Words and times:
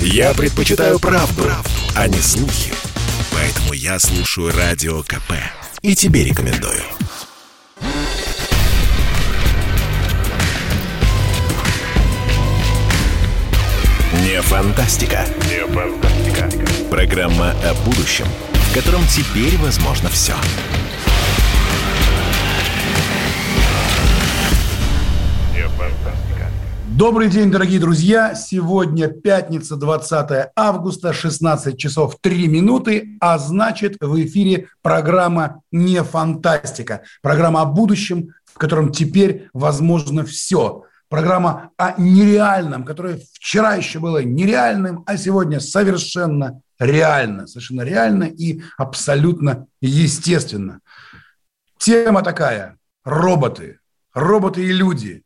Я 0.00 0.34
предпочитаю 0.34 0.98
правду, 0.98 1.42
правду, 1.42 1.70
а 1.94 2.08
не 2.08 2.18
слухи. 2.18 2.72
Поэтому 3.32 3.72
я 3.72 3.98
слушаю 3.98 4.52
Радио 4.56 5.02
КП. 5.02 5.32
И 5.82 5.94
тебе 5.94 6.24
рекомендую. 6.24 6.82
Не 14.24 14.40
фантастика. 14.42 15.26
Не 15.48 15.66
фантастика. 15.72 16.50
Программа 16.90 17.50
о 17.62 17.74
будущем, 17.84 18.26
в 18.52 18.74
котором 18.74 19.06
теперь 19.06 19.56
возможно 19.58 20.08
все. 20.08 20.34
Добрый 26.96 27.28
день, 27.28 27.50
дорогие 27.50 27.78
друзья. 27.78 28.34
Сегодня 28.34 29.08
пятница, 29.08 29.76
20 29.76 30.52
августа, 30.56 31.12
16 31.12 31.76
часов 31.76 32.16
3 32.22 32.48
минуты, 32.48 33.18
а 33.20 33.36
значит 33.36 33.98
в 34.00 34.18
эфире 34.24 34.68
программа 34.80 35.60
«Не 35.70 36.02
фантастика». 36.02 37.02
Программа 37.20 37.60
о 37.60 37.64
будущем, 37.66 38.32
в 38.46 38.56
котором 38.56 38.92
теперь 38.92 39.50
возможно 39.52 40.24
все. 40.24 40.84
Программа 41.10 41.68
о 41.76 42.00
нереальном, 42.00 42.82
которое 42.82 43.20
вчера 43.34 43.74
еще 43.74 43.98
было 43.98 44.22
нереальным, 44.22 45.04
а 45.04 45.18
сегодня 45.18 45.60
совершенно 45.60 46.62
реально. 46.78 47.46
Совершенно 47.46 47.82
реально 47.82 48.24
и 48.24 48.62
абсолютно 48.78 49.66
естественно. 49.82 50.80
Тема 51.76 52.22
такая– 52.22 52.78
роботы. 53.04 53.80
Роботы 54.14 54.64
и 54.64 54.72
люди 54.72 55.24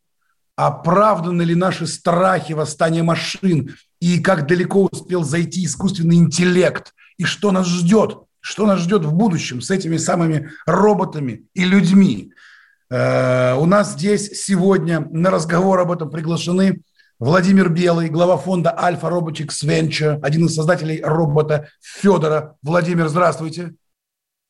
оправданы 0.67 1.41
ли 1.41 1.55
наши 1.55 1.87
страхи 1.87 2.53
восстания 2.53 3.01
машин, 3.03 3.75
и 3.99 4.19
как 4.19 4.47
далеко 4.47 4.87
успел 4.91 5.23
зайти 5.23 5.65
искусственный 5.65 6.17
интеллект, 6.17 6.93
и 7.17 7.23
что 7.23 7.51
нас 7.51 7.67
ждет, 7.67 8.19
что 8.39 8.65
нас 8.65 8.79
ждет 8.79 9.03
в 9.03 9.13
будущем 9.13 9.61
с 9.61 9.71
этими 9.71 9.97
самыми 9.97 10.51
роботами 10.65 11.45
и 11.55 11.63
людьми. 11.63 12.33
Э, 12.91 13.55
у 13.55 13.65
нас 13.65 13.93
здесь 13.93 14.43
сегодня 14.43 15.07
на 15.11 15.31
разговор 15.31 15.79
об 15.79 15.91
этом 15.91 16.09
приглашены 16.09 16.81
Владимир 17.17 17.69
Белый, 17.69 18.09
глава 18.09 18.37
фонда 18.37 18.77
Альфа 18.77 19.07
Robotics 19.07 19.63
Venture, 19.63 20.19
один 20.21 20.45
из 20.45 20.55
создателей 20.55 21.01
робота 21.03 21.69
Федора. 21.81 22.55
Владимир, 22.61 23.07
здравствуйте. 23.07 23.73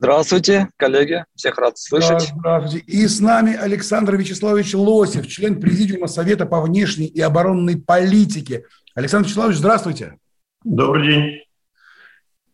Здравствуйте, 0.02 0.68
коллеги. 0.78 1.24
Всех 1.36 1.58
рад 1.58 1.78
слышать. 1.78 2.32
здравствуйте. 2.36 2.84
И 2.88 3.06
с 3.06 3.20
нами 3.20 3.54
Александр 3.54 4.16
Вячеславович 4.16 4.74
Лосев, 4.74 5.28
член 5.28 5.60
Президиума 5.60 6.08
Совета 6.08 6.44
по 6.44 6.60
внешней 6.60 7.06
и 7.06 7.20
оборонной 7.20 7.76
политике. 7.76 8.64
Александр 8.96 9.28
Вячеславович, 9.28 9.58
здравствуйте. 9.58 10.18
Добрый 10.64 11.06
день. 11.06 11.42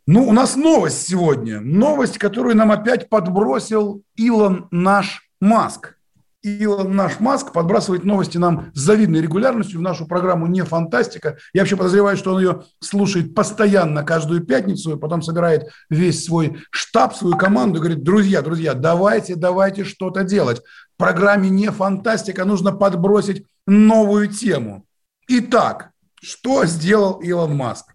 Ну, 0.06 0.28
у 0.28 0.32
нас 0.32 0.56
новость 0.56 1.08
сегодня. 1.08 1.60
Новость, 1.60 2.18
которую 2.18 2.54
нам 2.54 2.70
опять 2.70 3.08
подбросил 3.08 4.02
Илон 4.14 4.68
наш 4.70 5.30
Маск. 5.40 5.97
Илон 6.42 6.94
наш 6.94 7.18
Маск 7.18 7.52
подбрасывает 7.52 8.04
новости 8.04 8.38
нам 8.38 8.70
с 8.72 8.78
завидной 8.78 9.20
регулярностью 9.20 9.80
в 9.80 9.82
нашу 9.82 10.06
программу 10.06 10.46
«Не 10.46 10.62
фантастика». 10.62 11.38
Я 11.52 11.62
вообще 11.62 11.76
подозреваю, 11.76 12.16
что 12.16 12.34
он 12.34 12.40
ее 12.40 12.62
слушает 12.80 13.34
постоянно 13.34 14.04
каждую 14.04 14.44
пятницу, 14.44 14.94
и 14.94 14.98
потом 14.98 15.20
собирает 15.22 15.68
весь 15.90 16.24
свой 16.24 16.62
штаб, 16.70 17.16
свою 17.16 17.36
команду 17.36 17.78
и 17.78 17.80
говорит, 17.80 18.04
друзья, 18.04 18.40
друзья, 18.40 18.74
давайте, 18.74 19.34
давайте 19.34 19.84
что-то 19.84 20.22
делать. 20.22 20.60
В 20.94 20.98
программе 20.98 21.48
«Не 21.48 21.72
фантастика» 21.72 22.44
нужно 22.44 22.70
подбросить 22.70 23.44
новую 23.66 24.28
тему. 24.28 24.84
Итак, 25.26 25.90
что 26.22 26.64
сделал 26.66 27.14
Илон 27.20 27.56
Маск? 27.56 27.94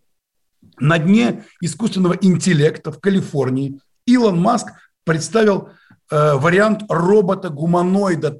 На 0.79 0.97
дне 0.97 1.45
искусственного 1.61 2.13
интеллекта 2.19 2.91
в 2.91 2.99
Калифорнии 2.99 3.79
Илон 4.05 4.39
Маск 4.39 4.67
представил 5.05 5.69
вариант 6.13 6.83
робота-гуманоида 6.89 8.31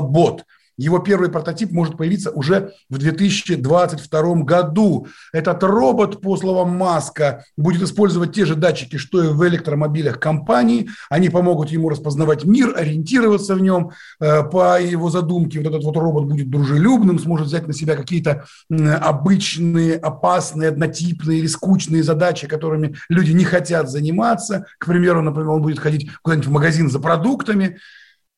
Bot– 0.00 0.40
его 0.78 1.00
первый 1.00 1.28
прототип 1.28 1.72
может 1.72 1.96
появиться 1.96 2.30
уже 2.30 2.72
в 2.88 2.98
2022 2.98 4.34
году. 4.42 5.08
Этот 5.32 5.62
робот, 5.64 6.20
по 6.20 6.36
словам 6.36 6.76
Маска, 6.76 7.44
будет 7.56 7.82
использовать 7.82 8.32
те 8.32 8.46
же 8.46 8.54
датчики, 8.54 8.96
что 8.96 9.22
и 9.22 9.28
в 9.28 9.46
электромобилях 9.46 10.20
компании. 10.20 10.88
Они 11.10 11.28
помогут 11.28 11.70
ему 11.70 11.88
распознавать 11.88 12.44
мир, 12.44 12.74
ориентироваться 12.76 13.54
в 13.54 13.60
нем. 13.60 13.90
Э, 14.20 14.44
по 14.44 14.80
его 14.80 15.10
задумке, 15.10 15.58
вот 15.58 15.68
этот 15.68 15.84
вот 15.84 15.96
робот 15.96 16.24
будет 16.26 16.48
дружелюбным, 16.48 17.18
сможет 17.18 17.48
взять 17.48 17.66
на 17.66 17.72
себя 17.72 17.96
какие-то 17.96 18.44
обычные, 18.70 19.96
опасные, 19.96 20.68
однотипные 20.68 21.40
или 21.40 21.48
скучные 21.48 22.04
задачи, 22.04 22.46
которыми 22.46 22.94
люди 23.08 23.32
не 23.32 23.44
хотят 23.44 23.90
заниматься. 23.90 24.66
К 24.78 24.86
примеру, 24.86 25.22
например, 25.22 25.50
он 25.50 25.62
будет 25.62 25.80
ходить 25.80 26.08
куда-нибудь 26.22 26.48
в 26.48 26.52
магазин 26.52 26.88
за 26.88 27.00
продуктами, 27.00 27.78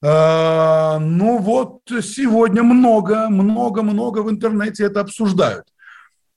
ну 0.03 1.39
вот 1.39 1.81
сегодня 2.03 2.63
много, 2.63 3.29
много, 3.29 3.83
много 3.83 4.23
в 4.23 4.31
интернете 4.31 4.85
это 4.85 5.01
обсуждают. 5.01 5.67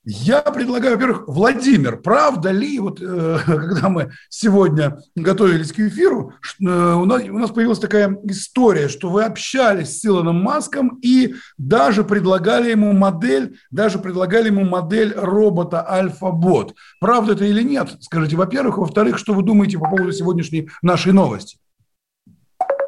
Я 0.06 0.42
предлагаю, 0.42 0.96
во-первых, 0.96 1.24
Владимир, 1.28 1.96
правда 1.96 2.52
ли, 2.52 2.78
вот 2.78 3.02
э, 3.02 3.38
когда 3.46 3.88
мы 3.88 4.12
сегодня 4.28 5.00
готовились 5.16 5.72
к 5.72 5.80
эфиру, 5.80 6.34
э, 6.60 6.66
у, 6.66 7.06
нас, 7.06 7.24
у 7.24 7.40
нас 7.40 7.52
появилась 7.52 7.80
такая 7.80 8.20
история, 8.26 8.90
что 8.90 9.10
вы 9.10 9.24
общались 9.24 10.02
с 10.02 10.06
Илоном 10.06 10.44
Маском 10.44 11.00
и 11.02 11.36
даже 11.58 12.04
предлагали 12.04 12.72
ему 12.72 12.92
модель, 12.92 13.58
даже 13.72 13.98
предлагали 13.98 14.48
ему 14.48 14.66
модель 14.66 15.14
робота 15.16 15.90
Альфа-Бот. 15.90 16.76
Правда 17.00 17.32
это 17.32 17.46
или 17.46 17.64
нет? 17.64 17.96
Скажите, 18.02 18.36
во-первых. 18.36 18.80
Во-вторых, 18.80 19.18
что 19.18 19.34
вы 19.34 19.42
думаете 19.42 19.78
по 19.78 19.86
поводу 19.86 20.12
сегодняшней 20.12 20.70
нашей 20.82 21.14
новости? 21.14 21.60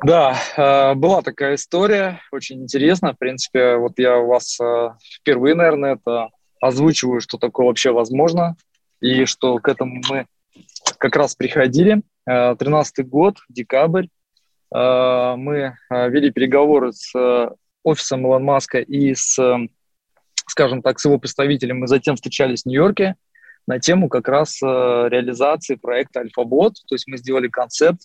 Да, 0.04 0.36
э, 0.58 0.94
была 0.96 1.22
такая 1.22 1.56
история, 1.56 2.22
очень 2.32 2.62
интересно. 2.62 3.14
В 3.14 3.18
принципе, 3.18 3.78
вот 3.78 3.98
я 3.98 4.18
у 4.18 4.28
вас 4.28 4.60
э, 4.60 4.90
впервые, 5.22 5.56
наверное, 5.56 5.96
это 5.96 6.30
озвучиваю, 6.62 7.22
что 7.22 7.38
такое 7.38 7.68
вообще 7.68 7.92
возможно, 7.92 8.56
и 9.00 9.26
что 9.26 9.58
к 9.60 9.68
этому 9.68 10.02
мы 10.10 10.28
как 10.98 11.16
раз 11.16 11.36
приходили. 11.36 12.02
13 12.26 13.00
э, 13.00 13.04
год, 13.04 13.38
декабрь, 13.50 14.08
мы 14.72 15.78
вели 15.90 16.32
переговоры 16.32 16.92
с 16.92 17.14
офисом 17.84 18.26
Илон 18.26 18.44
Маска 18.44 18.80
и 18.80 19.14
с, 19.14 19.40
скажем 20.48 20.82
так, 20.82 21.00
с 21.00 21.06
его 21.06 21.18
представителем, 21.18 21.80
мы 21.80 21.88
затем 21.88 22.16
встречались 22.16 22.64
в 22.64 22.66
Нью-Йорке 22.66 23.16
на 23.68 23.80
тему 23.80 24.10
как 24.10 24.28
раз 24.28 24.62
реализации 24.62 25.76
проекта 25.76 26.22
Альфабот, 26.22 26.74
то 26.88 26.96
есть 26.96 27.08
мы 27.08 27.18
сделали 27.18 27.48
концепт, 27.48 28.02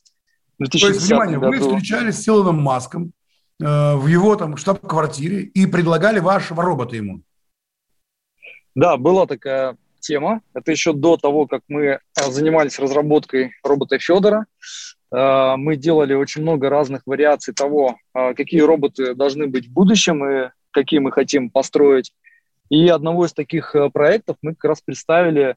то 0.69 0.88
есть, 0.88 1.06
внимание, 1.06 1.38
году. 1.38 1.53
вы 1.53 1.60
встречались 1.60 2.22
с 2.22 2.28
Илоном 2.28 2.60
Маском 2.60 3.12
э, 3.62 3.94
в 3.94 4.06
его 4.06 4.37
там 4.37 4.56
штаб-квартире 4.56 5.43
и 5.43 5.66
предлагали 5.66 6.19
вашего 6.19 6.62
робота 6.62 6.97
ему. 6.97 7.22
Да, 8.75 8.97
была 8.97 9.26
такая 9.26 9.76
тема. 10.00 10.41
Это 10.54 10.71
еще 10.71 10.93
до 10.93 11.16
того, 11.16 11.47
как 11.47 11.62
мы 11.69 11.84
э, 11.84 11.98
занимались 12.28 12.78
разработкой 12.78 13.53
робота 13.62 13.98
Федора. 13.98 14.47
Э, 15.12 15.54
мы 15.56 15.76
делали 15.76 16.15
очень 16.15 16.43
много 16.43 16.69
разных 16.69 17.03
вариаций 17.06 17.54
того, 17.54 17.97
э, 18.15 18.34
какие 18.34 18.60
роботы 18.60 19.15
должны 19.15 19.47
быть 19.47 19.69
в 19.69 19.72
будущем 19.72 20.25
и 20.25 20.50
какие 20.71 21.00
мы 21.00 21.12
хотим 21.12 21.50
построить. 21.50 22.12
И 22.71 22.88
одного 22.88 23.27
из 23.27 23.32
таких 23.32 23.75
проектов 23.92 24.37
мы 24.42 24.54
как 24.54 24.65
раз 24.71 24.81
представили 24.81 25.56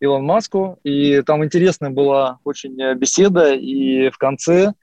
Илон 0.00 0.24
Маску, 0.24 0.78
и 0.84 1.22
там 1.22 1.44
интересная 1.44 1.90
была 1.90 2.38
очень 2.44 2.80
э, 2.80 2.94
беседа, 2.94 3.54
и 3.54 4.10
в 4.10 4.18
конце 4.18 4.74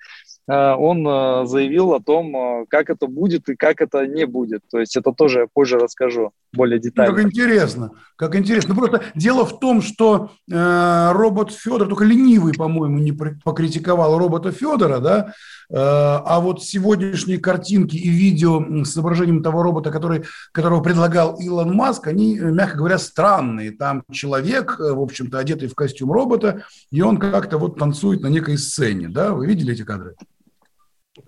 он 0.53 1.07
э, 1.07 1.45
заявил 1.45 1.93
о 1.93 1.99
том, 1.99 2.65
как 2.69 2.89
это 2.89 3.07
будет 3.07 3.49
и 3.49 3.55
как 3.55 3.81
это 3.81 4.05
не 4.05 4.25
будет. 4.25 4.61
То 4.69 4.79
есть 4.79 4.95
это 4.95 5.11
тоже 5.11 5.39
я 5.39 5.47
позже 5.51 5.77
расскажу 5.77 6.31
более 6.55 6.79
детально. 6.79 7.11
Ну, 7.11 7.17
как 7.17 7.25
интересно, 7.25 7.91
как 8.15 8.35
интересно. 8.35 8.75
Просто 8.75 9.03
дело 9.13 9.45
в 9.45 9.59
том, 9.59 9.81
что 9.81 10.31
э, 10.51 11.11
робот 11.11 11.51
Федор, 11.51 11.87
только 11.87 12.03
ленивый, 12.03 12.53
по-моему, 12.53 12.97
не 12.99 13.11
покритиковал 13.11 14.17
робота 14.17 14.51
Федора, 14.51 14.99
да, 14.99 15.33
э, 15.69 15.75
а 15.75 16.39
вот 16.39 16.63
сегодняшние 16.63 17.39
картинки 17.39 17.95
и 17.95 18.09
видео 18.09 18.83
с 18.83 18.93
изображением 18.93 19.43
того 19.43 19.63
робота, 19.63 19.91
который, 19.91 20.23
которого 20.51 20.81
предлагал 20.81 21.35
Илон 21.39 21.73
Маск, 21.73 22.07
они, 22.07 22.39
мягко 22.39 22.77
говоря, 22.77 22.97
странные. 22.97 23.71
Там 23.71 24.03
человек, 24.11 24.79
э, 24.79 24.93
в 24.93 25.01
общем-то, 25.01 25.37
одетый 25.37 25.67
в 25.67 25.75
костюм 25.75 26.11
робота, 26.11 26.63
и 26.91 27.01
он 27.01 27.17
как-то 27.17 27.57
вот 27.57 27.77
танцует 27.77 28.21
на 28.21 28.27
некой 28.27 28.57
сцене, 28.57 29.09
да, 29.09 29.33
вы 29.33 29.47
видели 29.47 29.73
эти 29.73 29.83
кадры? 29.83 30.15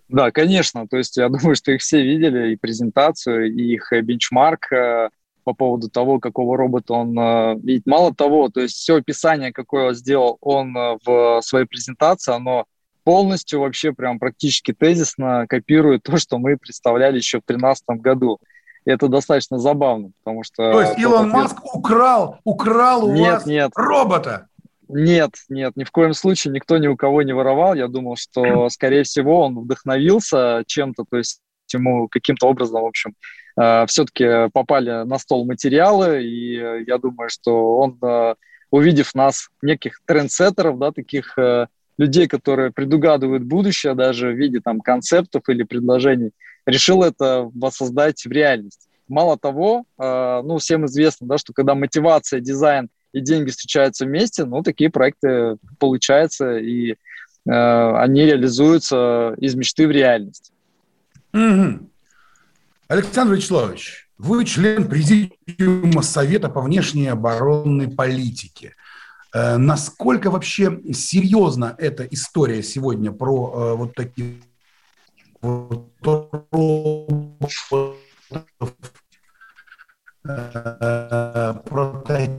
Да, 0.09 0.31
конечно. 0.31 0.87
То 0.87 0.97
есть 0.97 1.17
я 1.17 1.29
думаю, 1.29 1.55
что 1.55 1.71
их 1.71 1.81
все 1.81 2.01
видели, 2.01 2.53
и 2.53 2.55
презентацию, 2.55 3.53
и 3.53 3.73
их 3.73 3.91
бенчмарк 3.91 4.71
э, 4.71 5.09
по 5.43 5.53
поводу 5.53 5.89
того, 5.89 6.19
какого 6.19 6.57
робота 6.57 6.93
он 6.93 7.17
э, 7.17 7.55
видит. 7.61 7.85
Мало 7.85 8.13
того, 8.13 8.49
то 8.49 8.59
есть 8.59 8.75
все 8.75 8.97
описание, 8.97 9.53
какое 9.53 9.93
сделал 9.93 10.37
он 10.41 10.75
э, 10.75 10.97
в 11.05 11.41
своей 11.41 11.65
презентации, 11.65 12.33
оно 12.33 12.65
полностью 13.03 13.61
вообще 13.61 13.93
прям 13.93 14.19
практически 14.19 14.73
тезисно 14.73 15.45
копирует 15.47 16.03
то, 16.03 16.17
что 16.17 16.37
мы 16.37 16.57
представляли 16.57 17.15
еще 17.15 17.37
в 17.37 17.47
2013 17.47 17.85
году. 18.01 18.39
И 18.83 18.89
это 18.89 19.07
достаточно 19.07 19.57
забавно, 19.59 20.11
потому 20.21 20.43
что... 20.43 20.71
То 20.73 20.81
есть 20.81 20.99
Илон 20.99 21.29
Маск 21.29 21.57
украл, 21.73 22.39
украл 22.43 23.05
у 23.05 23.13
нет, 23.13 23.33
вас 23.33 23.45
нет. 23.45 23.71
робота? 23.75 24.47
Нет, 24.89 25.31
нет, 25.49 25.75
ни 25.75 25.83
в 25.83 25.91
коем 25.91 26.13
случае 26.13 26.53
никто 26.53 26.77
ни 26.77 26.87
у 26.87 26.95
кого 26.95 27.21
не 27.21 27.33
воровал. 27.33 27.73
Я 27.75 27.87
думал, 27.87 28.15
что, 28.15 28.41
скорее 28.69 29.03
всего, 29.03 29.41
он 29.41 29.59
вдохновился 29.59 30.63
чем-то, 30.65 31.05
то 31.09 31.17
есть 31.17 31.41
ему 31.73 32.07
каким-то 32.07 32.47
образом, 32.47 32.81
в 32.81 32.85
общем, 32.85 33.13
э, 33.59 33.85
все-таки 33.87 34.49
попали 34.53 35.05
на 35.05 35.17
стол 35.19 35.45
материалы, 35.45 36.23
и 36.23 36.55
я 36.87 36.97
думаю, 36.97 37.29
что 37.29 37.77
он, 37.77 37.97
э, 38.01 38.35
увидев 38.71 39.13
нас, 39.15 39.49
неких 39.61 39.99
трендсеттеров, 40.05 40.79
да, 40.79 40.91
таких 40.91 41.37
э, 41.37 41.67
людей, 41.97 42.27
которые 42.27 42.71
предугадывают 42.71 43.43
будущее 43.43 43.95
даже 43.95 44.29
в 44.29 44.37
виде 44.37 44.61
там 44.61 44.79
концептов 44.79 45.43
или 45.49 45.63
предложений, 45.63 46.31
решил 46.65 47.03
это 47.03 47.49
воссоздать 47.53 48.23
в 48.25 48.31
реальность. 48.31 48.87
Мало 49.07 49.37
того, 49.37 49.85
ну, 49.97 50.57
всем 50.57 50.85
известно, 50.85 51.27
да, 51.27 51.37
что 51.37 51.53
когда 51.53 51.75
мотивация, 51.75 52.41
дизайн 52.41 52.89
и 53.13 53.21
деньги 53.21 53.49
встречаются 53.49 54.05
вместе, 54.05 54.45
ну, 54.45 54.63
такие 54.63 54.89
проекты 54.89 55.57
получаются, 55.79 56.57
и 56.57 56.91
э, 56.91 56.95
они 57.45 58.21
реализуются 58.21 59.35
из 59.37 59.55
мечты 59.55 59.87
в 59.87 59.91
реальность. 59.91 60.51
Угу. 61.33 61.89
Александр 62.87 63.33
Вячеславович, 63.33 64.09
вы 64.17 64.45
член 64.45 64.87
президиума 64.87 66.01
Совета 66.01 66.49
по 66.49 66.61
внешней 66.61 67.07
оборонной 67.07 67.89
политике. 67.89 68.73
Э, 69.33 69.57
насколько 69.57 70.31
вообще 70.31 70.79
серьезна 70.93 71.75
эта 71.77 72.03
история 72.05 72.63
сегодня 72.63 73.11
про 73.11 73.53
э, 73.53 73.75
вот 73.75 73.93
такие 73.93 74.41
вот 75.41 75.91
прототипы 81.65 82.35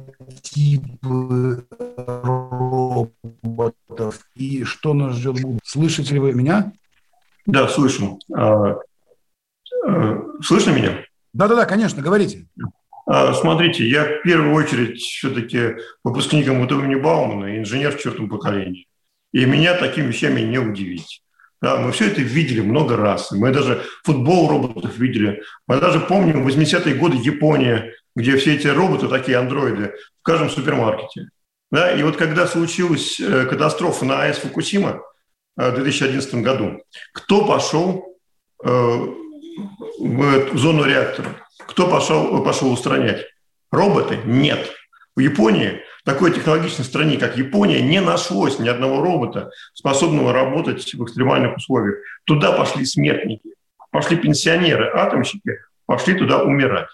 роботов 2.22 4.20
и 4.34 4.64
что 4.64 4.94
нас 4.94 5.16
ждет 5.16 5.36
Слышите 5.64 6.14
ли 6.14 6.20
вы 6.20 6.32
меня? 6.32 6.72
Да, 7.46 7.66
слышу. 7.68 8.18
А, 8.34 8.76
э, 9.86 10.22
слышно 10.42 10.70
меня? 10.70 11.04
Да-да-да, 11.32 11.64
конечно, 11.64 12.02
говорите. 12.02 12.46
А, 13.06 13.32
смотрите, 13.32 13.88
я 13.88 14.04
в 14.04 14.22
первую 14.22 14.54
очередь 14.54 14.98
все-таки 15.00 15.76
выпускник 16.04 16.46
МВТ 16.46 16.72
имени 16.72 16.96
Баумана, 16.96 17.58
инженер 17.58 17.92
в 17.92 17.96
четвертом 17.96 18.28
поколении. 18.28 18.86
И 19.32 19.46
меня 19.46 19.74
такими 19.74 20.08
вещами 20.08 20.42
не 20.42 20.58
удивить. 20.58 21.22
Да, 21.60 21.76
мы 21.76 21.90
все 21.90 22.06
это 22.06 22.20
видели 22.22 22.60
много 22.60 22.96
раз. 22.96 23.32
Мы 23.32 23.52
даже 23.52 23.82
футбол 24.04 24.48
роботов 24.48 24.96
видели. 24.96 25.42
Мы 25.66 25.80
даже 25.80 25.98
помним 26.00 26.46
80-е 26.46 26.94
годы 26.94 27.16
Япония, 27.16 27.94
где 28.14 28.36
все 28.36 28.54
эти 28.54 28.68
роботы, 28.68 29.08
такие 29.08 29.38
андроиды, 29.38 29.94
в 30.20 30.22
каждом 30.22 30.50
супермаркете. 30.50 31.30
Да, 31.70 31.92
и 31.92 32.02
вот 32.02 32.16
когда 32.16 32.46
случилась 32.46 33.20
э, 33.20 33.44
катастрофа 33.44 34.04
на 34.04 34.22
АЭС 34.22 34.38
Фукусима 34.38 35.02
э, 35.58 35.70
в 35.70 35.74
2011 35.74 36.34
году, 36.36 36.80
кто 37.12 37.44
пошел 37.44 38.16
э, 38.64 38.68
в 38.68 40.56
зону 40.56 40.84
реактора? 40.84 41.36
Кто 41.66 41.88
пошел, 41.88 42.42
пошел 42.42 42.72
устранять? 42.72 43.26
Роботы? 43.70 44.18
Нет. 44.24 44.72
В 45.14 45.20
Японии 45.20 45.82
такой 46.08 46.32
технологичной 46.32 46.86
стране, 46.86 47.18
как 47.18 47.36
Япония, 47.36 47.82
не 47.82 48.00
нашлось 48.00 48.58
ни 48.58 48.66
одного 48.66 49.02
робота, 49.02 49.50
способного 49.74 50.32
работать 50.32 50.94
в 50.94 51.04
экстремальных 51.04 51.58
условиях. 51.58 51.98
Туда 52.24 52.52
пошли 52.52 52.86
смертники, 52.86 53.50
пошли 53.90 54.16
пенсионеры, 54.16 54.90
атомщики, 54.94 55.58
пошли 55.84 56.14
туда 56.14 56.42
умирать. 56.42 56.88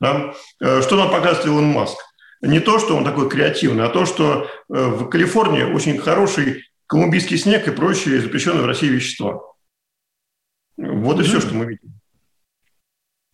Да? 0.00 0.34
Э, 0.60 0.82
что 0.82 0.96
нам 0.96 1.10
показывает 1.10 1.46
Илон 1.46 1.64
Маск? 1.64 1.96
Не 2.42 2.60
то, 2.60 2.78
что 2.78 2.94
он 2.94 3.04
такой 3.04 3.30
креативный, 3.30 3.86
а 3.86 3.88
то, 3.88 4.04
что 4.04 4.42
э, 4.44 4.48
в 4.68 5.08
Калифорнии 5.08 5.62
очень 5.62 5.96
хороший 5.96 6.66
колумбийский 6.86 7.38
снег 7.38 7.66
и 7.68 7.70
прочие 7.70 8.20
запрещенные 8.20 8.64
в 8.64 8.66
России 8.66 8.88
вещества. 8.88 9.40
Вот 10.76 11.18
и 11.20 11.22
все, 11.22 11.40
что 11.40 11.54
мы 11.54 11.64
видим. 11.64 11.98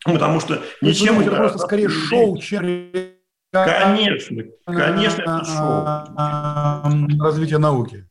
Потому 0.05 0.39
что 0.39 0.63
ничем... 0.81 1.19
Это 1.19 1.33
просто 1.33 1.59
скорее 1.59 1.89
шоу, 1.89 2.39
чем 2.39 3.18
Конечно, 3.51 4.43
конечно, 4.67 5.23
это 5.23 5.45
шоу. 5.45 7.23
Развитие 7.25 7.59
науки. 7.59 8.07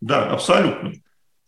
Да, 0.00 0.30
абсолютно. 0.30 0.92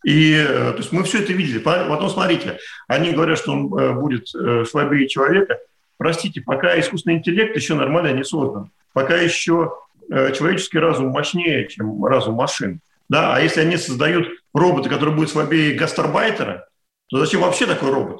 И 0.03 0.33
э, 0.33 0.71
то 0.71 0.77
есть 0.77 0.91
мы 0.91 1.03
все 1.03 1.23
это 1.23 1.33
видели. 1.33 1.59
Потом 1.59 2.09
смотрите, 2.09 2.59
они 2.87 3.11
говорят, 3.11 3.37
что 3.37 3.53
он 3.53 3.73
э, 3.79 3.93
будет 3.93 4.27
э, 4.35 4.65
слабее 4.69 5.07
человека. 5.07 5.57
Простите, 5.97 6.41
пока 6.41 6.79
искусственный 6.79 7.17
интеллект 7.17 7.55
еще 7.55 7.75
нормально 7.75 8.11
не 8.11 8.23
создан, 8.23 8.71
пока 8.91 9.15
еще 9.15 9.73
человеческий 10.09 10.79
разум 10.79 11.09
мощнее, 11.09 11.67
чем 11.69 12.03
разум 12.03 12.35
машин. 12.35 12.81
Да? 13.07 13.35
А 13.35 13.39
если 13.39 13.61
они 13.61 13.77
создают 13.77 14.27
робота, 14.53 14.89
который 14.89 15.15
будет 15.15 15.29
слабее 15.29 15.75
гастарбайтера, 15.75 16.67
то 17.07 17.19
зачем 17.19 17.41
вообще 17.41 17.65
такой 17.65 17.89
робот? 17.89 18.19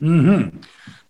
Угу. 0.00 0.52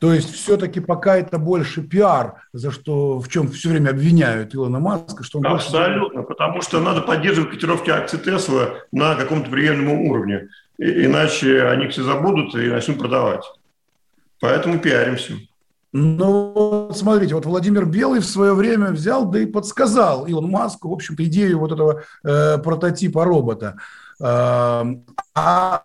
То 0.02 0.12
есть 0.12 0.34
все-таки 0.34 0.80
пока 0.80 1.16
это 1.16 1.38
больше 1.38 1.80
пиар, 1.80 2.42
за 2.52 2.72
что 2.72 3.20
в 3.20 3.28
чем 3.28 3.48
все 3.52 3.68
время 3.68 3.90
обвиняют 3.90 4.52
Илона 4.52 4.80
Маска, 4.80 5.22
что 5.22 5.38
он 5.38 5.46
Абсолютно, 5.46 6.22
больше... 6.22 6.26
потому 6.26 6.60
что 6.60 6.80
надо 6.80 7.02
поддерживать 7.02 7.52
котировки 7.52 7.88
акций 7.88 8.18
Тесла 8.18 8.70
на 8.90 9.14
каком-то 9.14 9.48
приемлемом 9.48 10.00
уровне, 10.00 10.48
иначе 10.76 11.68
они 11.68 11.86
все 11.86 12.02
забудут 12.02 12.52
и 12.56 12.66
начнут 12.66 12.98
продавать. 12.98 13.44
Поэтому 14.40 14.80
пиаримся. 14.80 15.34
Ну, 15.92 16.90
смотрите, 16.92 17.36
вот 17.36 17.46
Владимир 17.46 17.84
Белый 17.86 18.18
в 18.18 18.26
свое 18.26 18.54
время 18.54 18.90
взял, 18.90 19.24
да 19.26 19.38
и 19.38 19.46
подсказал 19.46 20.26
Илон 20.26 20.50
Маску, 20.50 20.88
в 20.88 20.94
общем-то, 20.94 21.24
идею 21.26 21.60
вот 21.60 21.70
этого 21.70 22.02
э, 22.24 22.58
прототипа 22.58 23.24
робота. 23.24 23.76
Э, 24.20 24.82
а, 25.36 25.82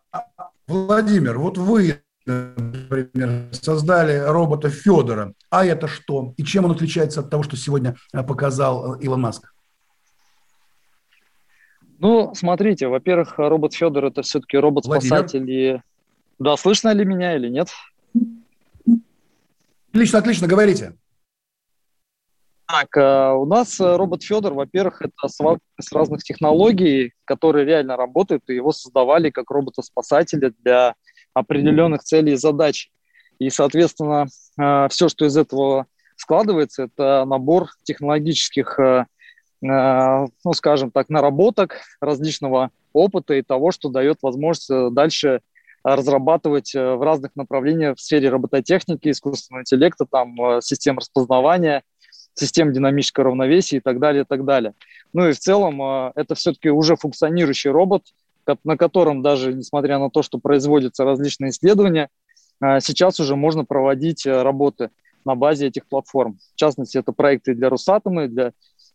Владимир, 0.66 1.38
вот 1.38 1.60
вы 1.60 2.02
например, 2.28 3.50
создали 3.54 4.18
робота 4.18 4.70
Федора. 4.70 5.34
А 5.50 5.66
это 5.66 5.88
что? 5.88 6.34
И 6.38 6.44
чем 6.44 6.66
он 6.66 6.72
отличается 6.72 7.22
от 7.22 7.30
того, 7.30 7.44
что 7.44 7.56
сегодня 7.56 7.96
э, 8.14 8.24
показал 8.24 8.96
э, 8.96 9.00
Илон 9.02 9.22
Маск? 9.22 9.54
Ну, 12.00 12.34
смотрите, 12.36 12.88
во-первых, 12.88 13.38
робот 13.38 13.74
Федор 13.74 14.06
это 14.06 14.22
все-таки 14.22 14.58
робот-спасатель. 14.58 15.50
И... 15.50 15.82
Да, 16.38 16.56
слышно 16.58 16.94
ли 16.94 17.06
меня 17.06 17.36
или 17.36 17.50
нет? 17.50 17.70
Отлично, 19.92 20.20
отлично, 20.20 20.48
говорите. 20.48 20.96
Так, 22.68 22.98
э, 22.98 23.32
у 23.32 23.46
нас 23.46 23.80
робот 23.80 24.24
Федор, 24.24 24.54
во-первых, 24.54 25.02
это 25.02 25.28
совокупность 25.30 25.92
разных 25.94 26.24
технологий, 26.24 27.14
которые 27.24 27.66
реально 27.66 27.96
работают, 27.96 28.44
и 28.48 28.56
его 28.56 28.74
создавали 28.74 29.30
как 29.30 29.50
робота-спасателя 29.50 30.54
для 30.60 30.94
определенных 31.40 32.04
целей 32.04 32.34
и 32.34 32.38
задач. 32.38 32.90
И, 33.40 33.50
соответственно, 33.50 34.26
э, 34.60 34.88
все, 34.90 35.10
что 35.10 35.26
из 35.26 35.38
этого 35.38 35.86
складывается, 36.16 36.84
это 36.84 37.26
набор 37.26 37.70
технологических, 37.84 38.80
э, 38.80 39.06
э, 39.64 40.26
ну, 40.44 40.54
скажем 40.54 40.92
так, 40.92 41.10
наработок, 41.10 41.82
различного 42.02 42.72
опыта 42.94 43.36
и 43.36 43.44
того, 43.44 43.72
что 43.72 43.90
дает 43.90 44.18
возможность 44.22 44.94
дальше 44.94 45.42
разрабатывать 45.84 46.74
в 46.74 47.02
разных 47.02 47.36
направлениях 47.36 47.98
в 47.98 48.02
сфере 48.02 48.30
робототехники, 48.30 49.10
искусственного 49.10 49.62
интеллекта, 49.62 50.06
там, 50.06 50.36
систем 50.62 50.98
распознавания, 50.98 51.84
систем 52.34 52.74
динамического 52.74 53.28
равновесия 53.28 53.78
и 53.78 53.80
так 53.80 54.00
далее, 54.00 54.24
и 54.24 54.26
так 54.26 54.44
далее. 54.44 54.74
Ну 55.14 55.30
и 55.30 55.32
в 55.32 55.40
целом 55.40 56.12
это 56.16 56.36
все-таки 56.36 56.70
уже 56.70 56.98
функционирующий 56.98 57.70
робот, 57.70 58.04
на 58.64 58.78
котором 58.78 59.22
даже, 59.22 59.54
несмотря 59.54 60.00
на 60.00 60.10
то, 60.10 60.22
что 60.24 60.40
производятся 60.40 61.04
различные 61.04 61.52
исследования, 61.52 62.10
а, 62.60 62.80
сейчас 62.80 63.20
уже 63.20 63.36
можно 63.36 63.66
проводить 63.66 64.26
э, 64.26 64.42
работы 64.42 64.90
на 65.26 65.36
базе 65.36 65.68
этих 65.68 65.86
платформ. 65.88 66.40
В 66.54 66.56
частности, 66.56 66.98
это 66.98 67.12
проекты 67.12 67.54
для 67.54 67.70
Росатома, 67.70 68.28
для 68.28 68.54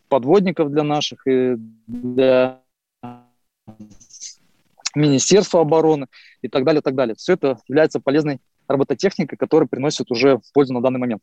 подводников 0.09 0.71
для 0.71 0.83
наших, 0.83 1.27
и 1.27 1.55
для 1.87 2.61
Министерства 4.95 5.61
обороны 5.61 6.07
и 6.43 6.49
так 6.49 6.65
далее, 6.65 6.83
так 6.83 6.95
далее. 6.95 7.15
Все 7.17 7.35
это 7.35 7.59
является 7.69 8.01
полезной 8.01 8.41
робототехникой, 8.69 9.39
которая 9.39 9.67
приносит 9.67 10.11
уже 10.11 10.41
пользу 10.53 10.75
на 10.75 10.83
данный 10.83 11.01
момент. 11.01 11.23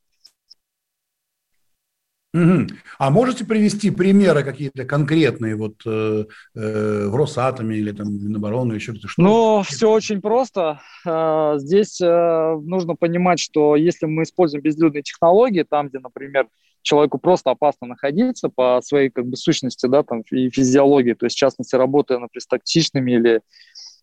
Угу. 2.32 2.68
А 3.00 3.10
можете 3.10 3.44
привести 3.44 3.90
примеры 3.90 4.44
какие-то 4.44 4.86
конкретные 4.86 5.56
вот 5.56 5.82
э, 5.88 6.26
э, 6.56 7.08
в 7.08 7.16
Росатоме 7.16 7.78
или 7.78 7.92
там 7.92 8.08
Минобороны 8.08 8.74
еще 8.74 8.94
что-то? 8.94 9.14
Ну, 9.18 9.64
все 9.64 9.90
очень 9.90 10.22
просто. 10.22 10.80
Э, 11.08 11.56
здесь 11.58 12.00
э, 12.00 12.56
нужно 12.62 12.96
понимать, 12.96 13.40
что 13.40 13.76
если 13.76 14.06
мы 14.06 14.24
используем 14.24 14.62
безлюдные 14.62 15.02
технологии, 15.02 15.66
там, 15.68 15.90
где, 15.90 15.98
например, 15.98 16.48
человеку 16.84 17.18
просто 17.18 17.50
опасно 17.50 17.88
находиться 17.88 18.50
по 18.50 18.80
своей 18.84 19.10
как 19.10 19.26
бы 19.26 19.36
сущности, 19.36 19.88
да, 19.88 20.04
там 20.04 20.22
и 20.30 20.52
физиологии, 20.52 21.14
то 21.14 21.26
есть 21.26 21.36
в 21.36 21.40
частности 21.40 21.76
работая, 21.76 22.20
например, 22.20 22.42
с 22.42 22.48
токсичными 22.48 23.12
или 23.12 23.36
э, 23.38 23.42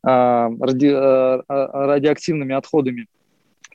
ради, 0.04 0.86
э, 0.88 1.42
радиоактивными 1.48 2.56
отходами, 2.56 3.06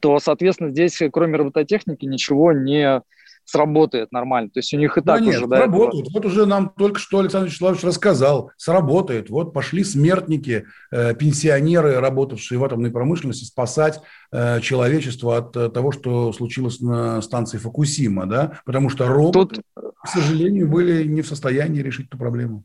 то, 0.01 0.19
соответственно, 0.19 0.71
здесь, 0.71 1.01
кроме 1.13 1.37
робототехники, 1.37 2.05
ничего 2.05 2.51
не 2.51 3.01
сработает 3.45 4.11
нормально. 4.11 4.49
То 4.49 4.59
есть 4.59 4.73
у 4.73 4.77
них 4.77 4.97
и 4.97 5.01
так 5.01 5.19
да 5.19 5.29
уже... 5.29 5.39
Нет, 5.39 5.49
да, 5.49 5.57
сработает. 5.57 6.07
Вот 6.13 6.25
уже 6.25 6.45
нам 6.45 6.73
только 6.77 6.99
что 6.99 7.19
Александр 7.19 7.47
Вячеславович 7.47 7.83
рассказал. 7.83 8.51
Сработает. 8.57 9.29
Вот 9.29 9.53
пошли 9.53 9.83
смертники, 9.83 10.65
э, 10.91 11.13
пенсионеры, 11.15 11.99
работавшие 11.99 12.59
в 12.59 12.63
атомной 12.63 12.91
промышленности, 12.91 13.45
спасать 13.45 14.01
э, 14.31 14.61
человечество 14.61 15.37
от 15.37 15.55
э, 15.55 15.69
того, 15.69 15.91
что 15.91 16.33
случилось 16.33 16.79
на 16.79 17.21
станции 17.21 17.57
Фукусима. 17.57 18.25
Да? 18.25 18.59
Потому 18.65 18.89
что 18.89 19.07
роботы, 19.07 19.61
Тут... 19.75 19.93
к 20.03 20.07
сожалению, 20.07 20.69
были 20.69 21.03
не 21.03 21.21
в 21.21 21.27
состоянии 21.27 21.81
решить 21.81 22.07
эту 22.07 22.17
проблему. 22.17 22.63